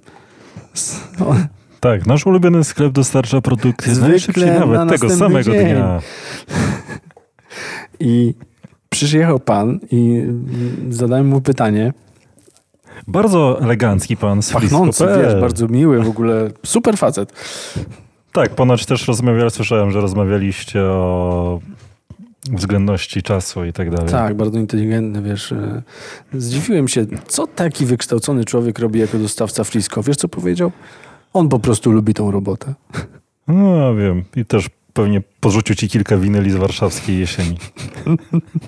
[1.20, 1.36] No,
[1.80, 5.66] Tak, nasz ulubiony sklep dostarcza produkty Zwykle najszybciej na nawet tego następny samego dzień.
[5.66, 6.02] dnia.
[8.00, 8.34] I
[8.90, 10.24] przyjechał pan i
[10.90, 11.94] zadałem mu pytanie.
[13.08, 17.34] Bardzo elegancki pan z Pachnący, wiesz, bardzo miły, w ogóle super facet.
[18.32, 21.60] Tak, ponoć też rozmawiali, słyszałem, że rozmawialiście o
[22.52, 24.12] względności czasu i tak dalej.
[24.12, 25.52] Tak, bardzo inteligentny, wiesz.
[25.52, 25.82] e,
[26.34, 30.04] Zdziwiłem się, co taki wykształcony człowiek robi jako dostawca Frisco.
[30.04, 30.72] Wiesz, co powiedział?
[31.34, 32.74] On po prostu lubi tą robotę.
[33.48, 34.24] No wiem.
[34.36, 37.58] I też pewnie porzucił ci kilka winyli z warszawskiej jesieni.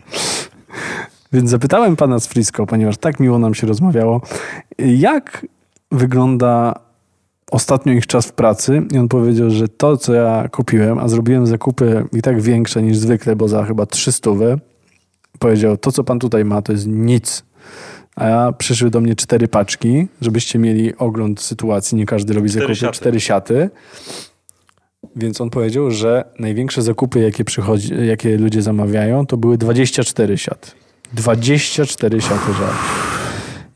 [1.33, 4.21] Więc zapytałem pana z Frisco, ponieważ tak miło nam się rozmawiało,
[4.77, 5.47] jak
[5.91, 6.79] wygląda
[7.51, 11.47] ostatnio ich czas w pracy i on powiedział, że to, co ja kupiłem, a zrobiłem
[11.47, 14.31] zakupy i tak większe niż zwykle, bo za chyba 300,
[15.39, 17.43] powiedział, to, co pan tutaj ma, to jest nic.
[18.15, 22.61] A ja przyszły do mnie cztery paczki, żebyście mieli ogląd sytuacji, nie każdy robi Cztery
[22.61, 22.97] zakupy, siaty.
[22.97, 23.69] cztery siaty.
[25.15, 30.71] Więc on powiedział, że największe zakupy, jakie, przychodzi, jakie ludzie zamawiają, to były 24 siaty.
[31.13, 32.75] 24 siaty żartu.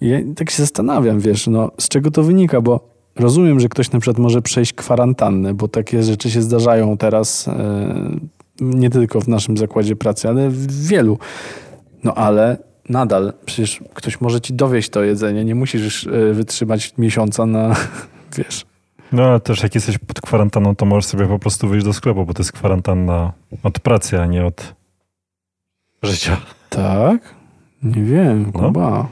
[0.02, 3.92] I ja tak się zastanawiam, wiesz, no, z czego to wynika, bo rozumiem, że ktoś
[3.92, 8.20] na przykład może przejść kwarantannę, bo takie rzeczy się zdarzają teraz e,
[8.62, 11.18] nie tylko w naszym zakładzie pracy, ale w wielu.
[12.04, 12.58] No ale
[12.90, 17.76] nadal, przecież ktoś może ci dowieść to jedzenie, nie musisz e, wytrzymać miesiąca na,
[18.38, 18.66] wiesz,
[19.16, 22.26] No ale też jak jesteś pod kwarantanną, to możesz sobie po prostu wyjść do sklepu,
[22.26, 24.76] bo to jest kwarantanna od pracy, a nie od
[26.04, 26.38] życia.
[26.70, 27.36] Tak?
[27.84, 28.60] Nie wiem, No.
[28.62, 29.08] Kuba.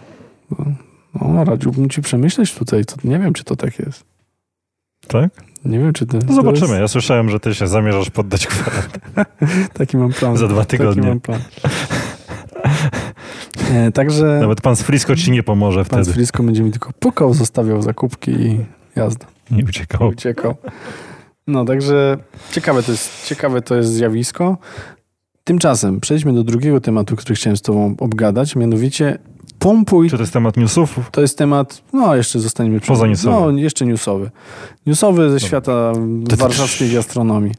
[1.21, 2.85] No, radziłbym ci przemyśleć tutaj.
[2.85, 4.03] To, nie wiem, czy to tak jest.
[5.07, 5.29] Tak?
[5.65, 6.19] Nie wiem, czy ty...
[6.27, 6.79] No zobaczymy.
[6.79, 9.67] Ja słyszałem, że ty się zamierzasz poddać kwarantannie.
[9.73, 10.37] Taki mam plan.
[10.37, 11.01] Za dwa tygodnie.
[11.01, 11.41] Taki mam plan.
[13.71, 16.13] E, także Nawet pan z Frisco ci nie pomoże pan z wtedy.
[16.15, 19.25] Frisco będzie mi tylko pukał, zostawiał zakupki i jazda.
[19.51, 20.07] Nie uciekał.
[20.07, 20.55] Uciekał.
[21.47, 22.17] No, także
[22.51, 24.57] ciekawe to jest, ciekawe to jest zjawisko.
[25.43, 29.17] Tymczasem przejdźmy do drugiego tematu, który chciałem z tobą obgadać, mianowicie
[29.59, 30.09] pompuj.
[30.09, 30.99] Czy to jest temat newsów?
[31.11, 33.53] To jest temat, no jeszcze zostaniemy przy Poza newsowy.
[33.53, 34.31] No, jeszcze newsowy.
[34.85, 35.93] Newsowy ze świata
[36.29, 37.53] To- warszawskiej gastronomii.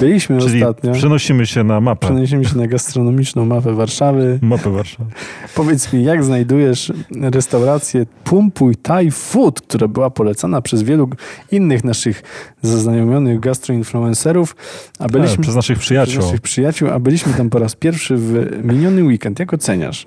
[0.00, 0.92] Byliśmy Czyli ostatnio.
[0.92, 2.06] przenosimy się na mapę.
[2.06, 4.38] Przeniesiemy się na gastronomiczną mapę Warszawy.
[4.42, 5.10] Mapę Warszawy.
[5.54, 11.08] Powiedz mi, jak znajdujesz restaurację Pumpuj Thai Food, która była polecana przez wielu
[11.50, 12.22] innych naszych
[12.62, 14.56] zaznajomionych gastroinfluencerów,
[14.98, 16.22] a byliśmy Tak, przez naszych przez przyjaciół.
[16.22, 19.38] naszych przyjaciół, a byliśmy tam po raz pierwszy w miniony weekend.
[19.38, 20.06] Jak oceniasz?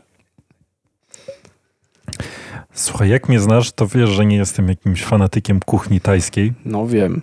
[2.73, 6.53] Słuchaj, jak mnie znasz, to wiesz, że nie jestem jakimś fanatykiem kuchni tajskiej.
[6.65, 7.21] No wiem.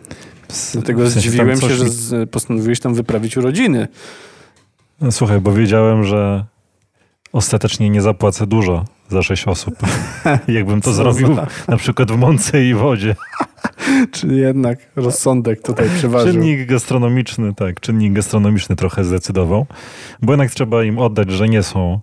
[0.72, 3.88] Dlatego w sensie zdziwiłem się, że z, postanowiłeś tam wyprawić urodziny.
[5.00, 6.44] No, Słuchaj, bo wiedziałem, że
[7.32, 9.74] ostatecznie nie zapłacę dużo za sześć osób.
[10.48, 13.16] Jakbym to Co zrobił za- na przykład w mące i wodzie.
[14.12, 16.32] Czyli jednak rozsądek tutaj przeważył.
[16.32, 19.66] Czynnik gastronomiczny, tak, czynnik gastronomiczny trochę zdecydował,
[20.22, 22.00] bo jednak trzeba im oddać, że nie są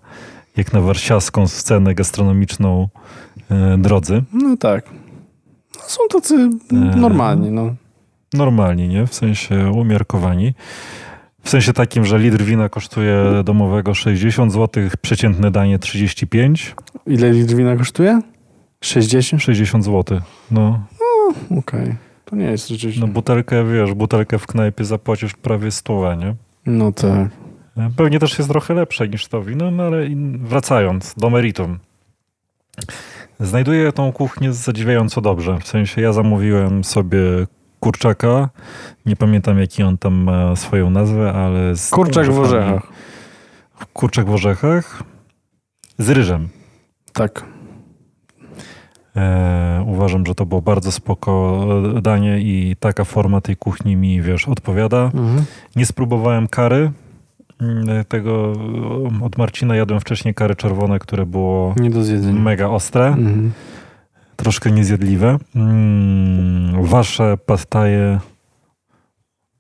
[0.58, 2.88] jak na warszawską scenę gastronomiczną
[3.52, 4.24] e, drodzy.
[4.34, 4.86] No tak.
[5.76, 6.50] No, są tacy
[6.96, 7.76] normalni, no.
[8.34, 9.08] Normalni, nie?
[9.08, 10.54] W sensie umiarkowani.
[11.44, 16.76] W sensie takim, że litr wina kosztuje domowego 60 zł, przeciętne danie 35,
[17.08, 18.22] Ile litr wina kosztuje?
[18.82, 19.44] 60?
[19.44, 20.20] 60 zł.
[20.52, 20.80] No,
[21.58, 21.96] Okej.
[22.26, 23.02] To nie jest rzeczywiście.
[23.02, 26.36] no butelkę, wiesz, butelkę w knajpie zapłacisz prawie 100, nie?
[26.65, 27.30] No tak.
[27.96, 31.80] Pewnie też jest trochę lepsze niż to wino, no ale wracając do meritum.
[33.39, 35.60] Znajduję tą kuchnię zadziwiająco dobrze.
[35.60, 37.20] W sensie ja zamówiłem sobie
[37.82, 38.50] kurczaka.
[39.06, 41.76] Nie pamiętam jaki on tam ma swoją nazwę, ale...
[41.76, 42.82] Z Kurczak w orzechach.
[43.94, 45.04] Kurczak w orzechach.
[45.98, 46.50] Z ryżem.
[47.13, 47.44] Tak.
[49.15, 51.65] E, uważam, że to było bardzo spoko
[52.02, 55.04] danie i taka forma tej kuchni mi, wiesz, odpowiada.
[55.06, 55.46] Mhm.
[55.76, 56.91] Nie spróbowałem kary.
[57.62, 58.54] Mm, Tego
[59.24, 62.39] od Marcina jadłem wcześniej kary czerwone, które było Nie do zjedzenia.
[62.39, 63.52] mega ostre, Mhm.
[64.36, 65.38] Troszkę niezjadliwe.
[65.56, 68.20] Mm, Wasze pastaje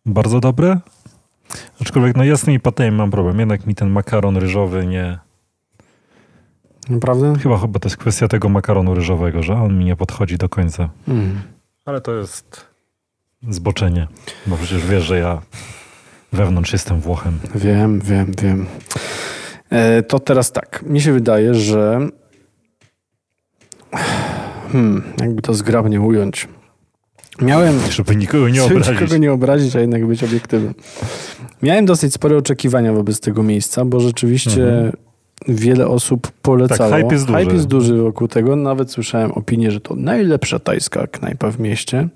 [0.05, 0.79] bardzo dobre.
[1.81, 3.39] Aczkolwiek no ja z tymi patajami mam problem.
[3.39, 5.17] Jednak mi ten makaron ryżowy nie...
[6.89, 7.33] Naprawdę?
[7.39, 10.89] Chyba, chyba to jest kwestia tego makaronu ryżowego, że on mi nie podchodzi do końca.
[11.07, 11.41] Mhm.
[11.85, 12.65] Ale to jest
[13.49, 14.07] zboczenie.
[14.47, 15.41] Bo przecież wiesz, że ja
[16.33, 17.39] wewnątrz jestem Włochem.
[17.55, 18.65] Wiem, wiem, wiem.
[19.69, 20.83] E, to teraz tak.
[20.83, 22.07] Mi się wydaje, że
[24.71, 26.47] hmm, jakby to zgrabnie ująć.
[27.41, 28.99] Miałem Żeby nikogo nie Żeby obrazić.
[29.01, 30.73] nikogo nie obrazić, a jednak być obiektywnym.
[31.63, 34.91] Miałem dosyć spore oczekiwania wobec tego miejsca, bo rzeczywiście Mhm.
[35.47, 36.89] wiele osób polecało.
[36.89, 37.39] Tak, hype jest duży.
[37.39, 38.55] Hype jest duży wokół tego.
[38.55, 42.07] Nawet słyszałem opinię, że to najlepsza tajska knajpa w mieście.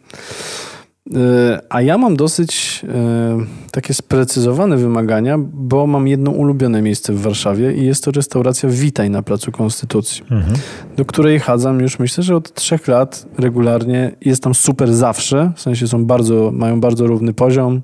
[1.14, 3.38] E, A ja mam dosyć e,
[3.72, 9.10] takie sprecyzowane wymagania, bo mam jedno ulubione miejsce w Warszawie i jest to restauracja Witaj
[9.10, 10.56] na Placu Konstytucji Mhm.
[10.98, 14.16] do której chadzam już myślę, że od trzech lat regularnie.
[14.22, 17.82] Jest tam super zawsze, w sensie są bardzo, mają bardzo równy poziom.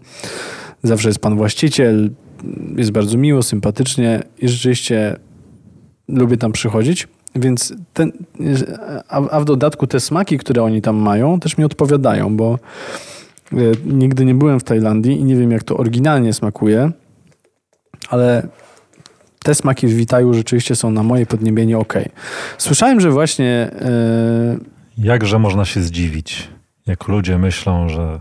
[0.84, 2.10] Zawsze jest pan właściciel,
[2.78, 5.16] jest bardzo miło, sympatycznie i rzeczywiście
[6.08, 7.08] lubię tam przychodzić.
[7.36, 8.12] Więc ten,
[9.10, 12.60] a, w dodatku te smaki, które oni tam mają, też mi odpowiadają, bo
[13.54, 16.92] e, nigdy nie byłem w Tajlandii i nie wiem, jak to oryginalnie smakuje,
[18.10, 18.48] ale
[19.44, 21.94] te smaki w Witaju rzeczywiście są na moje podniebienie ok.
[22.58, 26.50] Słyszałem, że właśnie e, Jakże można się zdziwić,
[26.88, 28.20] jak ludzie myślą, że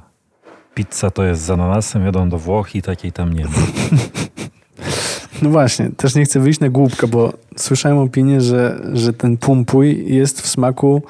[0.75, 3.51] pizza to jest z ananasem, jadą do Włoch i takiej tam nie ma.
[5.43, 10.15] no właśnie, też nie chcę wyjść na głupkę, bo słyszałem opinię, że, że ten pumpuj
[10.15, 11.03] jest w smaku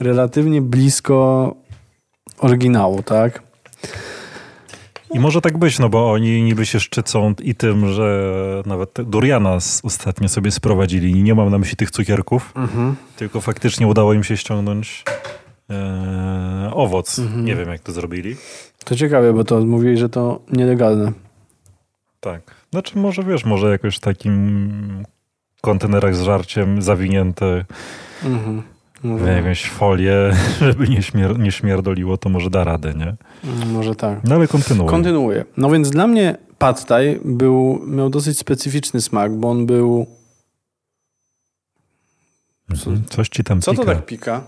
[0.00, 1.54] relatywnie blisko
[2.38, 3.42] oryginału, tak?
[5.14, 9.58] I może tak być, no bo oni niby się szczycą i tym, że nawet duriana
[9.82, 11.22] ostatnio sobie sprowadzili.
[11.22, 12.54] Nie mam na myśli tych cukierków,
[13.16, 15.04] tylko faktycznie udało im się ściągnąć
[15.70, 17.18] e, owoc.
[17.18, 17.44] Mhm.
[17.44, 18.36] Nie wiem, jak to zrobili.
[18.84, 21.12] To ciekawe, bo to mówili, że to nielegalne.
[22.20, 22.55] Tak.
[22.76, 25.04] Znaczy może wiesz, może jakoś w takim
[25.62, 27.64] kontenerach z żarciem zawinięte
[28.24, 28.62] Mhm.
[29.00, 33.16] w Może, jakąś folię, żeby nie, śmier- nie śmierdoliło, to może da radę, nie?
[33.66, 34.24] może tak.
[34.24, 34.88] No ale kontynuuj.
[34.90, 35.44] Kontynuuję.
[35.56, 40.06] No więc dla mnie pad thai był, miał dosyć specyficzny smak, bo on był...
[42.70, 43.04] Mhm.
[43.04, 43.94] Coś ci tam Co to pika.
[43.94, 44.42] tak pika?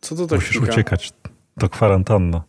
[0.00, 0.72] Co to tak Musisz pika?
[0.72, 1.12] uciekać.
[1.58, 2.42] To kwarantanna.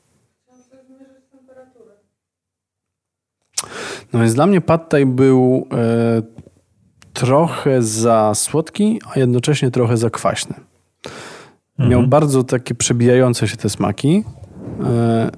[4.13, 6.21] No więc dla mnie pad thai był e,
[7.13, 10.55] trochę za słodki, a jednocześnie trochę za kwaśny.
[11.79, 12.09] Miał Mhm.
[12.09, 14.23] bardzo takie przebijające się te smaki.
[14.85, 15.29] E,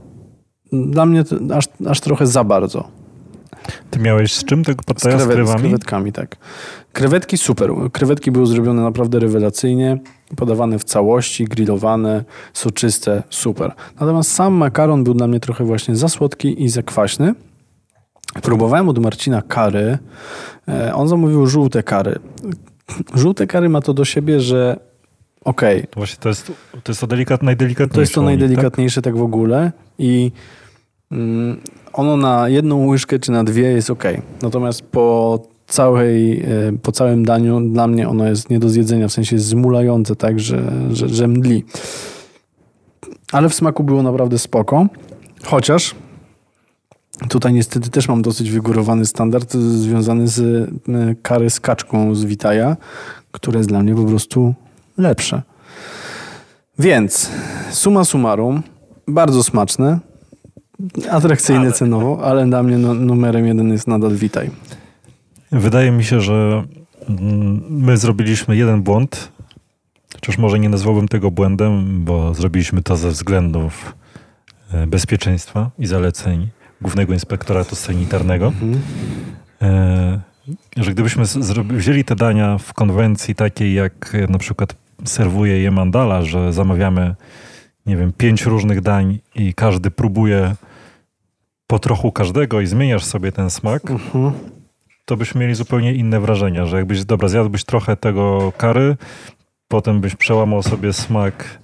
[0.74, 2.88] dla mnie to aż, aż trochę za bardzo.
[3.90, 5.62] Ty miałeś z czym tego Z, pataja z, krewet, z krewami?
[5.62, 6.36] krewetkami, tak.
[6.94, 7.72] Krewetki super.
[7.92, 9.98] Krewetki były zrobione naprawdę rewelacyjnie.
[10.36, 13.72] Podawane w całości, grillowane, soczyste, super.
[14.00, 17.36] Natomiast sam makaron był dla mnie trochę właśnie za słodki i za kwaśny.
[18.42, 19.98] Próbowałem od Marcina kary.
[20.68, 22.20] E, On zamówił żółte kary.
[23.16, 24.80] Żółte kary ma to do siebie, że
[25.46, 26.52] okej, To właśnie to jest
[26.84, 27.96] to, jest to delikat, najdelikatniejsze.
[27.96, 29.18] to jest to nich, najdelikatniejsze tak?
[29.18, 30.32] w ogóle i
[31.12, 31.62] mm,
[31.94, 34.04] ono na jedną łyżkę czy na dwie jest ok.
[34.42, 36.46] Natomiast po całej, e,
[36.82, 40.40] po całym daniu dla mnie ono jest nie do zjedzenia, w sensie jest zmulające, tak,
[40.40, 41.64] że, że, że mdli.
[43.32, 44.88] Ale w smaku było naprawdę spoko.
[45.44, 45.96] Chociaż
[47.30, 52.78] tutaj niestety też mam dosyć wygórowany standard związany z e, kary z kaczką z Witaja,
[53.32, 54.54] które jest dla mnie po prostu
[54.98, 55.42] lepsze.
[56.80, 57.30] Więc
[57.72, 58.64] summa summarum,
[59.08, 60.00] bardzo smaczne,
[61.10, 64.52] atrakcyjne Ale- cenowo, ale dla mnie numerem jeden jest nadal Witaj.
[65.52, 66.64] Wydaje mi się, że
[67.10, 69.32] mm, my zrobiliśmy jeden błąd.
[70.16, 73.96] Chociaż może nie nazwałbym tego błędem, bo zrobiliśmy to ze względów
[74.74, 76.48] e, bezpieczeństwa i zaleceń
[76.82, 78.54] Głównego Inspektoratu Sanitarnego.
[79.62, 80.20] E,
[80.78, 81.24] że gdybyśmy
[81.70, 84.76] wzięli te dania w konwencji takiej, jak na przykład
[85.06, 87.16] serwuje je Mandala, że zamawiamy,
[87.86, 90.56] nie wiem, pięć różnych dań i każdy próbuje
[91.68, 94.32] po trochu każdego i zmieniasz sobie ten smak, Mhm.
[95.06, 98.98] to byśmy mieli zupełnie inne wrażenia, że jakbyś, dobra, zjadłbyś trochę tego kary,
[99.68, 101.60] potem byś przełamał sobie smak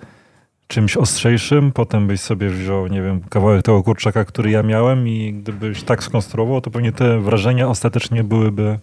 [0.68, 5.34] czymś ostrzejszym, potem byś sobie wziął, nie wiem, kawałek tego kurczaka, który ja miałem i
[5.34, 8.80] gdybyś tak skonstruował, to pewnie te wrażenia ostatecznie byłyby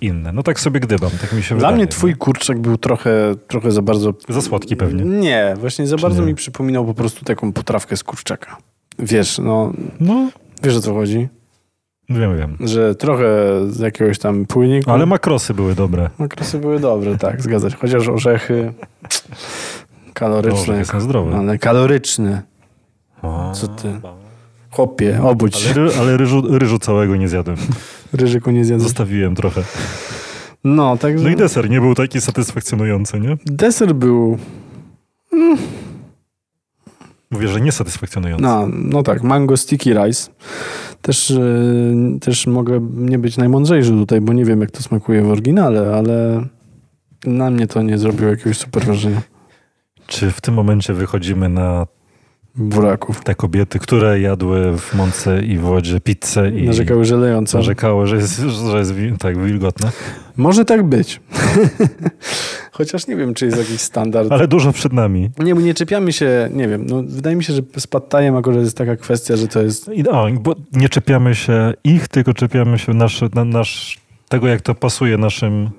[0.00, 0.32] inne.
[0.32, 1.76] No tak sobie gdybam, tak mi się Dla wydaje.
[1.76, 4.14] mnie twój kurczak był trochę, trochę za bardzo...
[4.28, 5.04] Za słodki pewnie.
[5.04, 6.26] Nie, właśnie za Czy bardzo nie?
[6.26, 8.56] mi przypominał po prostu taką potrawkę z kurczaka.
[8.98, 10.30] Wiesz, no, No,
[10.62, 11.28] wiesz o co chodzi?
[12.08, 12.56] wiem, wiem.
[12.60, 13.26] Że trochę
[13.68, 14.90] z jakiegoś tam płyniku...
[14.90, 16.10] Ale makrosy były dobre.
[16.18, 17.74] Makrosy były dobre, tak, zgadzać.
[17.74, 18.72] Chociaż orzechy
[20.14, 20.60] kaloryczne.
[20.60, 21.36] Orzechy są zdrowe.
[21.36, 22.42] Ale kaloryczne.
[23.52, 24.00] Co ty?
[24.70, 25.72] Chłopie, obudź.
[25.76, 27.56] Ale, ale ryżu, ryżu całego nie zjadłem.
[28.12, 28.82] Ryżyku nie zjadł.
[28.82, 29.62] Zostawiłem trochę.
[30.64, 33.36] No, także No i deser nie był taki satysfakcjonujący, nie?
[33.46, 34.38] deser był...
[37.30, 38.42] Mówię, że niesatysfakcjonujący.
[38.42, 40.30] No, no tak, mango sticky rice.
[41.02, 45.30] Też, yy, też mogę nie być najmądrzejszy tutaj, bo nie wiem, jak to smakuje w
[45.30, 46.44] oryginale, ale
[47.26, 49.22] na mnie to nie zrobiło jakiegoś super wrażenia.
[50.06, 51.86] Czy w tym momencie wychodzimy na
[52.56, 53.24] Buraków.
[53.24, 57.58] te kobiety, które jadły w mące i w wodzie pizzę i Narzekały, że lejące.
[57.58, 58.40] narzekały, że jest,
[58.70, 59.90] że jest tak wilgotne?
[60.36, 61.20] Może tak być.
[62.72, 64.32] Chociaż nie wiem, czy jest jakiś standard.
[64.32, 65.30] Ale dużo przed nami.
[65.38, 68.36] Nie, bo nie czepiamy się, nie wiem, no wydaje mi się, że z pad thaiem
[68.36, 69.90] akurat jest taka kwestia, że to jest...
[70.40, 75.18] Bo nie czepiamy się ich, tylko czepiamy się nasz, na, nasz, tego, jak to pasuje
[75.18, 75.70] naszym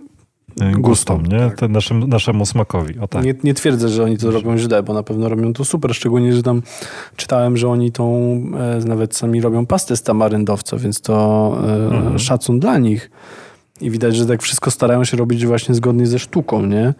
[0.57, 1.51] Gustom, gustom, nie?
[1.55, 1.69] tak.
[1.69, 2.99] Naszym, naszemu smakowi.
[2.99, 3.23] O tak.
[3.25, 6.33] Nie, nie twierdzę, że oni to robią źle, bo na pewno robią to super, szczególnie,
[6.33, 6.61] że tam
[7.15, 8.11] czytałem, że oni tą,
[8.81, 12.19] e, nawet sami robią pastę z tamaryndowca, więc to e, Mhm.
[12.19, 13.11] szacun dla nich.
[13.81, 16.93] I widać, że tak wszystko starają się robić właśnie zgodnie ze sztuką, nie?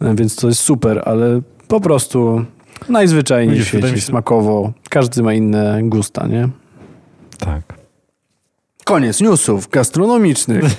[0.00, 2.44] E, Więc to jest super, ale po prostu
[2.88, 4.72] najzwyczajniej Widzisz, w świecie, się- smakowo.
[4.90, 6.48] Każdy ma inne gusta, nie?
[7.38, 7.77] tak.
[8.88, 10.64] Koniec newsów gastronomicznych.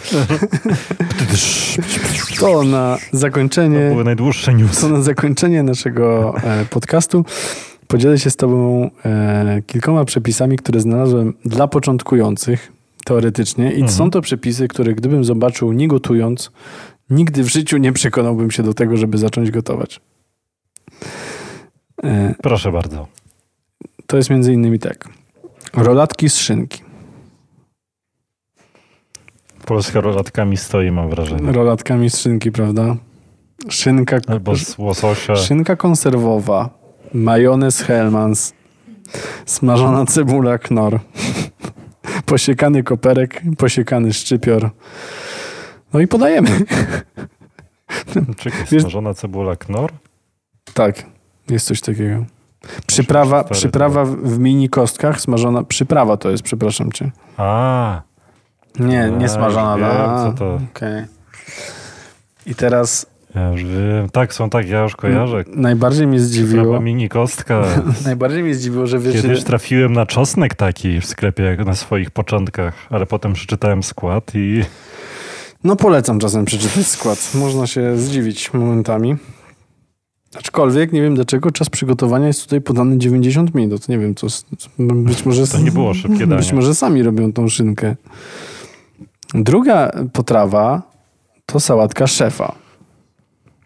[2.39, 3.79] To na zakończenie...
[3.85, 4.81] To były najdłuższe news.
[4.81, 7.25] To na zakończenie naszego e, podcastu
[7.87, 12.71] podzielę się z Tobą e, kilkoma przepisami, które znalazłem dla początkujących
[13.05, 13.65] teoretycznie.
[13.71, 13.91] I Mhm.
[13.91, 16.51] są to przepisy, które gdybym zobaczył nie gotując,
[17.09, 20.01] nigdy w życiu nie przekonałbym się do tego, żeby zacząć gotować.
[22.03, 23.07] E, Proszę bardzo.
[24.07, 25.09] to jest między innymi tak.
[25.73, 26.88] Rolatki z szynki.
[29.69, 31.51] Polska rożatkami stoi, mam wrażenie.
[31.51, 32.95] Rolatkami z szynki, prawda?
[33.69, 35.35] Szynka, Albo z łososia.
[35.35, 36.69] Szynka konserwowa,
[37.13, 38.53] majonez Hellmans,
[39.45, 40.99] smażona cebula knor,
[42.25, 44.69] posiekany koperek, posiekany szczypior.
[45.93, 46.49] No i podajemy.
[48.37, 49.91] Czekaj, smażona cebula knor?
[50.73, 51.05] Tak,
[51.49, 52.25] jest coś takiego.
[52.87, 57.11] Przyprawa, przyprawa w w mini kostkach, smażona, przyprawa to jest, przepraszam cię.
[57.37, 58.01] A,
[58.79, 59.77] Nie, nie smażona.
[59.77, 60.59] wiem, a, co to.
[60.75, 61.05] okej.
[62.45, 63.05] I teraz
[63.35, 64.09] Ja już wiem.
[64.11, 65.43] Tak, są tak, ja już kojarzę.
[65.55, 66.79] Najbardziej mnie zdziwiło.
[66.81, 67.63] Mini kostka.
[68.05, 72.11] Najbardziej mnie zdziwiło, że wiesz, Kiedyś trafiłem na czosnek taki w sklepie jak na swoich
[72.11, 74.63] początkach, ale potem przeczytałem skład i
[75.63, 77.31] No polecam czasem przeczytać skład.
[77.35, 79.15] Można się zdziwić momentami.
[80.37, 83.89] Aczkolwiek nie wiem dlaczego czas przygotowania jest tutaj podany 90 minut.
[83.89, 84.27] Nie wiem, co.
[84.79, 85.47] Być może.
[85.47, 86.41] to nie było szybkie danie.
[86.41, 87.95] Być może sami robią tą szynkę.
[89.33, 90.81] Druga potrawa
[91.45, 92.55] to sałatka szefa.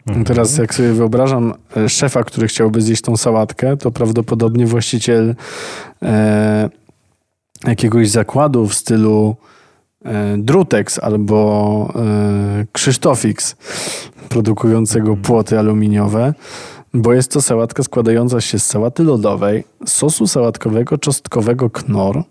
[0.07, 0.25] Mhm.
[0.25, 5.35] Teraz jak sobie wyobrażam e, szefa, który chciałby zjeść tą sałatkę, to prawdopodobnie właściciel
[6.01, 6.69] e,
[7.67, 9.35] jakiegoś zakładu w stylu
[10.05, 13.55] e, Drutex albo e, Krzysztofix
[14.29, 16.33] produkującego płoty aluminiowe,
[16.93, 22.23] bo jest to sałatka składająca się z sałaty lodowej, sosu sałatkowego czosnkowego knor,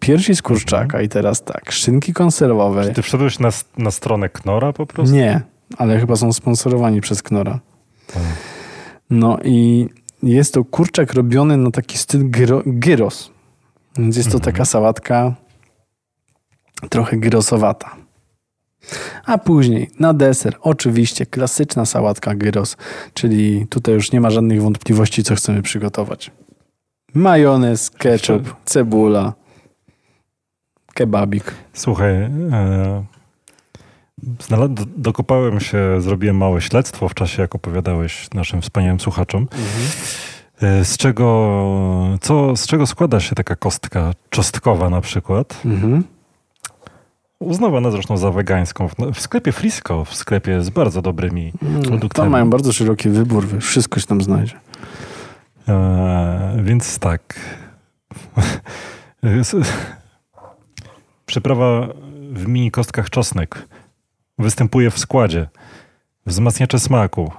[0.00, 2.94] piersi z kurczaka i teraz tak, szynki konserwowej.
[2.94, 5.14] Ty wszedłeś na, na stronę Knora po prostu?
[5.14, 5.40] Nie,
[5.78, 7.60] ale chyba są sponsorowani przez Knora.
[9.10, 9.88] No i
[10.22, 13.30] jest to kurczak robiony na taki styl gyro, gyros.
[13.98, 14.52] Więc jest to Mhm.
[14.54, 15.34] taka sałatka
[16.90, 17.96] trochę gyrosowata.
[19.24, 22.76] A później na deser oczywiście klasyczna sałatka gyros,
[23.14, 26.30] czyli tutaj już nie ma żadnych wątpliwości, co chcemy przygotować.
[27.14, 29.32] Majonez, ketchup, cebula,
[30.96, 31.54] kebabik.
[31.72, 33.04] Słuchaj, e,
[34.96, 39.48] dokopałem się, zrobiłem małe śledztwo w czasie, jak opowiadałeś naszym wspaniałym słuchaczom.
[40.62, 41.28] E, Z czego,
[42.20, 45.60] co, z czego składa się taka kostka czosnkowa na przykład?
[45.64, 46.04] Mhm.
[47.38, 48.88] Uznawana zresztą za wegańską.
[49.14, 51.52] W, sklepie Frisco, w sklepie z bardzo dobrymi
[51.84, 52.24] produktami.
[52.24, 54.54] Tam mają bardzo szeroki wybór, wiesz, wszystko się tam znajdzie.
[55.68, 57.40] E, więc tak.
[61.36, 61.88] Przyprawa
[62.32, 63.68] w mini kostkach czosnek
[64.38, 65.48] występuje w składzie.
[66.26, 67.32] Wzmacniacze smaku.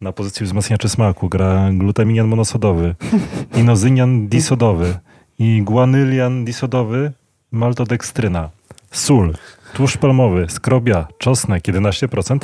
[0.00, 2.94] Na pozycji wzmacniaczy smaku gra glutaminian monosodowy,
[3.60, 4.98] inozynian disodowy
[5.38, 7.12] i guanylian disodowy,
[7.50, 8.50] maltodekstryna,
[8.90, 9.34] sól,
[9.74, 12.38] tłuszcz palmowy, skrobia, czosnek 11%,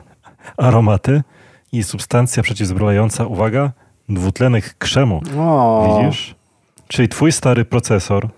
[0.66, 1.22] aromaty
[1.72, 3.72] i substancja przeciwzbrojająca, uwaga,
[4.08, 5.22] dwutlenek krzemu.
[5.38, 6.34] O, Widzisz?
[6.88, 8.28] Czyli twój stary procesor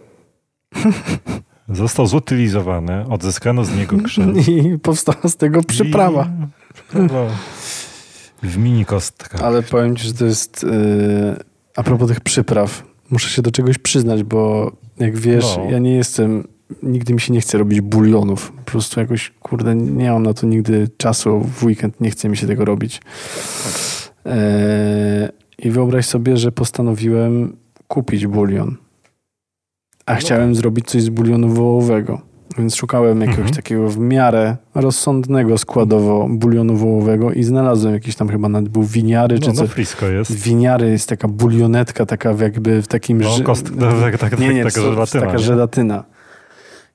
[1.69, 4.35] został zutylizowany, odzyskano z niego krzem.
[4.49, 6.23] I powstała z tego przyprawa.
[6.25, 7.31] I- Przyprawa.
[8.43, 9.43] W mini kostkach.
[9.43, 10.63] Ale powiem ci, że to jest...
[10.63, 10.71] Yy,
[11.77, 15.71] a propos tych przypraw, muszę się do czegoś przyznać, bo jak wiesz, No.
[15.71, 16.49] ja nie jestem...
[16.83, 18.53] Nigdy mi się nie chce robić bulionów.
[18.53, 21.41] Po prostu jakoś, kurde, nie mam na to nigdy czasu.
[21.41, 23.01] W weekend nie chce mi się tego robić.
[24.25, 24.33] Yy,
[25.59, 27.57] I wyobraź sobie, że postanowiłem
[27.89, 28.77] kupić bulion.
[30.09, 32.21] A chciałem zrobić coś z bulionu wołowego.
[32.59, 33.57] Więc szukałem jakiegoś Mhm.
[33.57, 39.39] takiego w miarę rozsądnego składowo bulionu wołowego i znalazłem jakiś tam chyba nawet był winiary
[39.39, 39.71] czy No, no coś.
[39.71, 40.33] frisko jest.
[40.33, 43.21] Winiary jest taka bulionetka, taka jakby w takim...
[43.21, 45.27] No, kost, no, tak, tak, nie, nie, taka to jest żelatyna.
[45.27, 46.05] taka żelatyna.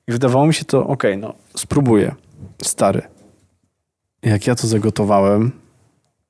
[0.08, 2.14] I wydawało mi się to, okej, no spróbuję.
[2.62, 3.02] Stary.
[4.22, 5.52] Jak ja to zagotowałem,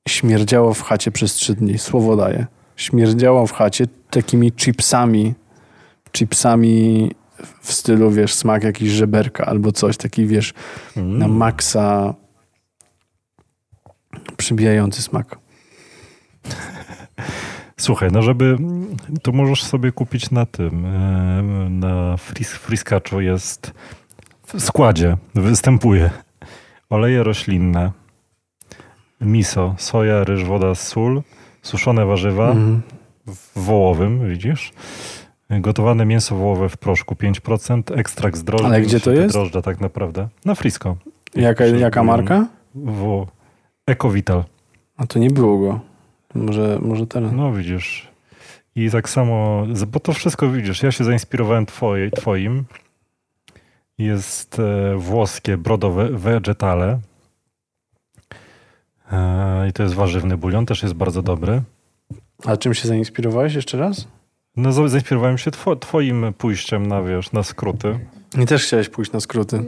[0.07, 2.45] śmierdziało w chacie przez trzy dni, słowo daję.
[2.75, 5.33] Śmierdziało w chacie takimi chipsami,
[6.15, 7.11] chipsami
[7.61, 10.53] w stylu, wiesz, smak jakiś żeberka albo coś, taki, wiesz,
[10.97, 11.17] Mm.
[11.17, 12.13] na maksa
[14.37, 15.39] przybijający smak.
[17.77, 18.57] Słuchaj, no żeby,
[19.21, 23.73] to możesz sobie kupić na tym, e, na fris, friskaczu jest
[24.47, 26.09] w składzie, występuje
[26.89, 27.91] oleje roślinne,
[29.21, 31.21] miso, soja, ryż, woda, sól,
[31.61, 32.81] suszone warzywa Mhm.
[33.27, 34.71] w wołowym, widzisz?
[35.49, 38.67] Gotowane mięso wołowe w proszku 5%, ekstrakt z drożdży.
[38.67, 39.35] Ale gdzie to jest?
[39.35, 40.27] Drożdże tak naprawdę.
[40.45, 40.95] Na Frisco.
[41.35, 42.47] Jaka, jaka marka?
[42.75, 43.25] W
[43.87, 44.43] Ecovital.
[44.97, 45.79] A to nie było go.
[46.35, 47.31] Może, może teraz.
[47.33, 48.07] No widzisz.
[48.75, 52.65] I tak samo, bo to wszystko widzisz, ja się zainspirowałem twoje, twoim.
[53.97, 56.99] Jest e, włoskie brodowe vegetale.
[59.11, 61.61] E, I to jest warzywny bulion, też jest bardzo dobry.
[62.45, 64.07] A czym się zainspirowałeś jeszcze raz?
[64.57, 67.99] No za- zainspirowałem się two, twoim pójściem na, wiesz, na skróty.
[68.43, 69.63] I też chciałeś pójść na skróty.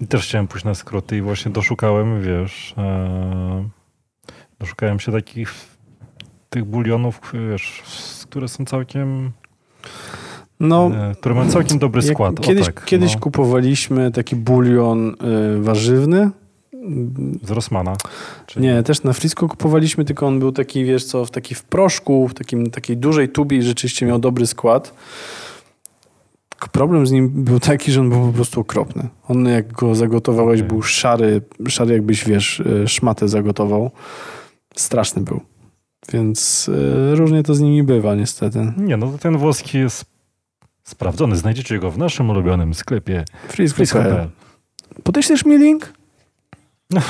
[0.00, 3.68] I też chciałem pójść na skróty i właśnie doszukałem, wiesz, e,
[4.58, 5.54] doszukałem się takich
[6.50, 7.20] tych bulionów,
[7.50, 7.82] wiesz,
[8.30, 9.30] które są całkiem,
[10.60, 12.38] No, e, które mają całkiem dobry skład.
[12.38, 13.20] O kiedyś, tak, kiedyś no.
[13.20, 15.14] kupowaliśmy taki bulion y,
[15.62, 16.30] warzywny.
[17.42, 17.96] Z Rossmana.
[18.46, 21.62] Czyli- Nie, też na Frisco kupowaliśmy, tylko on był taki, wiesz co, w taki w
[21.62, 24.94] proszku, w takim, takiej dużej tubie i rzeczywiście miał dobry skład.
[26.72, 29.08] Problem z nim był taki, że on był po prostu okropny.
[29.28, 30.68] On jak go zagotowałeś, Okej.
[30.68, 33.90] był szary, szary jakbyś, wiesz, e, szmatę zagotował.
[34.76, 35.40] Straszny był.
[36.12, 36.70] Więc
[37.12, 38.72] e, różnie to z nimi bywa niestety.
[38.76, 40.04] Nie, no ten włoski jest
[40.84, 41.36] sprawdzony.
[41.36, 43.24] Znajdziecie go w naszym ulubionym sklepie.
[43.48, 44.28] Frisk.pl.
[45.02, 45.92] Podeślesz mi link?
[46.90, 47.00] No,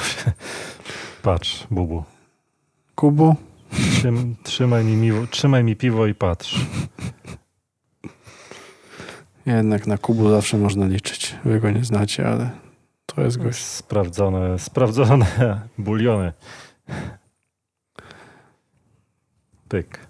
[1.23, 2.05] patrz, Bubu.
[2.95, 3.35] Kubu?
[3.93, 6.61] Trzym, trzymaj, mi miło, trzymaj mi piwo i patrz.
[9.47, 11.35] Jednak na Kubu zawsze można liczyć.
[11.45, 12.51] Wy go nie znacie, ale
[13.07, 13.65] to jest gość.
[13.65, 15.27] Sprawdzone, sprawdzone
[15.79, 16.33] buliony.
[19.69, 20.07] Pyk,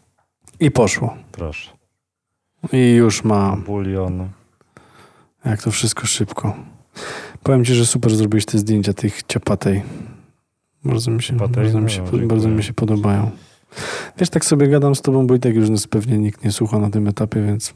[0.60, 1.16] I poszło.
[1.32, 1.70] proszę.
[2.72, 4.28] I już ma, Bulion.
[5.44, 6.56] jak to wszystko szybko.
[7.42, 9.82] Powiem ci, że super zrobiłeś te zdjęcia tych ciapatej.
[10.84, 11.54] Bardzo mi się, Ciapatej?
[11.64, 12.26] bardzo mi No, się, dziękuję.
[12.26, 13.30] bardzo mi się podobają.
[14.18, 16.78] Wiesz, tak sobie gadam z tobą, bo i tak już nas pewnie nikt nie słucha
[16.78, 17.74] na tym etapie, więc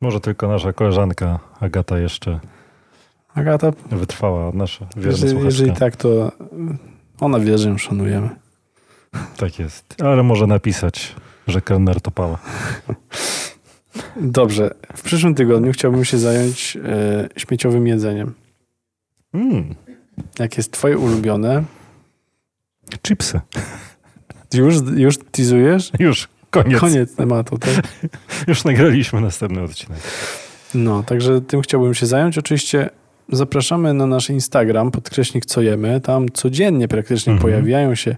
[0.00, 2.40] Może tylko nasza koleżanka Agata jeszcze
[3.34, 6.32] Agata, wytrwała, nasza wierna jeżeli, jeżeli tak, to
[7.20, 8.28] ona wie, że ją szanujemy.
[9.36, 10.02] Tak jest.
[10.02, 11.14] Ale może napisać,
[11.46, 12.38] że kelner to pała.
[14.16, 18.34] Dobrze, w przyszłym tygodniu chciałbym się zająć e, śmieciowym jedzeniem.
[19.34, 19.74] Mm,
[20.38, 21.64] Jak jest twoje ulubione?
[23.02, 23.40] chipsy.
[24.54, 25.90] Już, już teasujesz?
[25.98, 26.80] Już, koniec.
[26.80, 27.70] Koniec tematu, tak?
[28.48, 29.98] Już nagraliśmy następny odcinek.
[30.74, 32.38] No, także tym chciałbym się zająć.
[32.38, 32.90] Oczywiście
[33.32, 36.00] zapraszamy na nasz Instagram, podkreśnik co jemy.
[36.00, 37.42] Tam codziennie praktycznie Mhm.
[37.52, 38.16] pojawiają się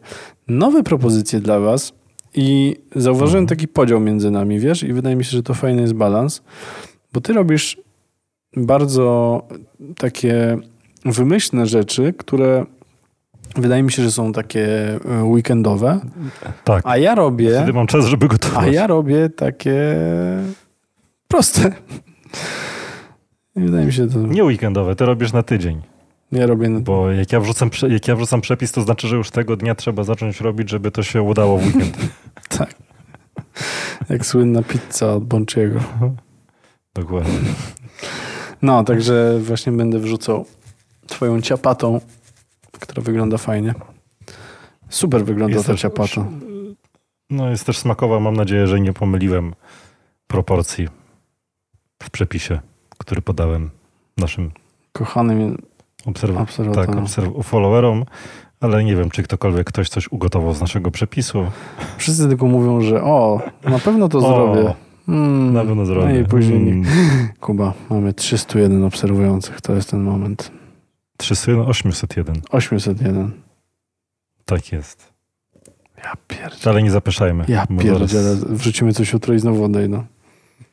[0.48, 1.92] nowe propozycje dla was
[2.36, 3.46] i zauważyłem Mhm.
[3.58, 6.42] taki podział między nami, wiesz, i wydaje mi się, że to fajny jest balans,
[7.12, 7.80] bo ty robisz
[8.56, 9.42] bardzo
[9.98, 10.58] takie
[11.04, 12.66] wymyślne rzeczy, które
[13.56, 16.00] wydaje mi się, że są takie e, weekendowe,
[16.64, 16.82] Tak.
[16.86, 17.50] a ja robię...
[17.50, 18.64] Wtedy mam czas, żeby gotować.
[18.64, 19.96] A ja robię takie
[21.28, 21.72] proste.
[23.56, 25.80] I wydaje mi się, to Nie weekendowe, ty robisz na tydzień.
[26.32, 29.56] Ja robię Bo jak ja, wrzucam, jak ja wrzucam przepis, to znaczy, że już tego
[29.56, 31.96] dnia trzeba zacząć robić, żeby to się udało w weekend.
[32.58, 32.74] tak.
[34.08, 35.80] Jak słynna pizza od Bączyego.
[36.94, 37.38] Dokładnie.
[38.62, 40.46] No, także właśnie będę wrzucał
[41.06, 42.00] twoją ciapatą,
[42.80, 43.74] która wygląda fajnie.
[44.88, 46.26] Super wygląda Jest ta też- ciapata.
[47.30, 48.20] No jest też smakowa.
[48.20, 49.54] Mam nadzieję, że nie pomyliłem
[50.26, 50.88] proporcji
[52.02, 52.60] w przepisie,
[52.98, 53.70] który podałem
[54.16, 54.50] naszym
[54.92, 55.62] Kochanym
[56.06, 58.04] obserw- tak, obserw- followerom,
[58.60, 61.46] ale nie wiem, czy ktokolwiek ktoś coś ugotował z naszego przepisu.
[61.98, 64.74] Wszyscy tylko mówią, że o, na pewno to O, zrobię.
[65.08, 66.08] Mm, Na pewno zrobię.
[66.08, 66.72] No i później nie.
[66.72, 66.84] Mm,
[67.40, 70.50] Kuba, mamy 301 obserwujących, to jest ten moment.
[71.16, 72.34] 301, 801.
[72.50, 73.32] 801.
[74.44, 75.12] Tak jest.
[76.04, 76.72] Ja pierdzielę.
[76.72, 77.44] Ale nie zapeszajmy.
[77.48, 78.06] Ja pierdzielę.
[78.06, 80.04] zaraz- Wrzucimy coś jutro i znowu odejdę.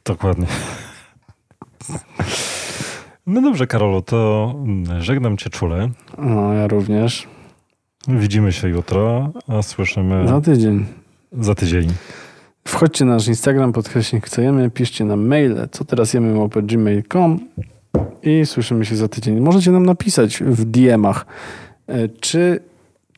[0.06, 0.46] Dokładnie.
[3.28, 4.56] No dobrze, Karolu, to
[5.00, 5.90] żegnam cię czule.
[6.18, 7.28] No, ja również.
[8.08, 10.86] Widzimy się jutro, a słyszymy Za tydzień.
[11.32, 11.88] za tydzień.
[12.68, 17.40] Wchodźcie na nasz Instagram, podkreśnik co jemy, piszcie nam maile, co teraz jemy gmail.com
[18.24, 19.40] i słyszymy się za tydzień.
[19.40, 21.26] Możecie nam napisać w DM-ach,
[21.88, 22.60] e, czy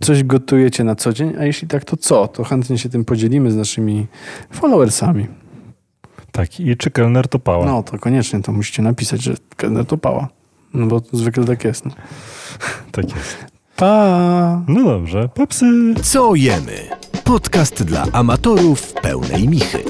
[0.02, 2.28] coś gotujecie na co dzień, a jeśli tak, to co?
[2.28, 4.08] To chętnie się tym podzielimy z naszymi
[4.52, 5.28] followersami.
[6.36, 7.66] Tak, i czy kelner to pała?
[7.66, 10.28] No, to koniecznie to musicie napisać, że kelner to pała.
[10.74, 11.86] No bo zwykle tak jest.
[11.86, 11.92] No.
[12.92, 13.46] Tak jest.
[13.76, 14.62] Pa!
[14.68, 15.66] No dobrze, papsy.
[16.04, 16.90] Co jemy?
[17.24, 19.84] Podcast dla amatorów pełnej michy.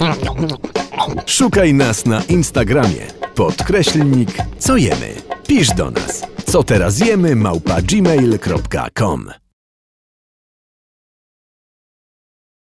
[1.26, 3.08] Szukaj nas na Instagramie.
[3.36, 4.30] Podkreślnik
[4.60, 5.14] co jemy.
[5.48, 6.24] Pisz do nas.
[6.46, 9.45] Co teraz jemy małpa gmail.com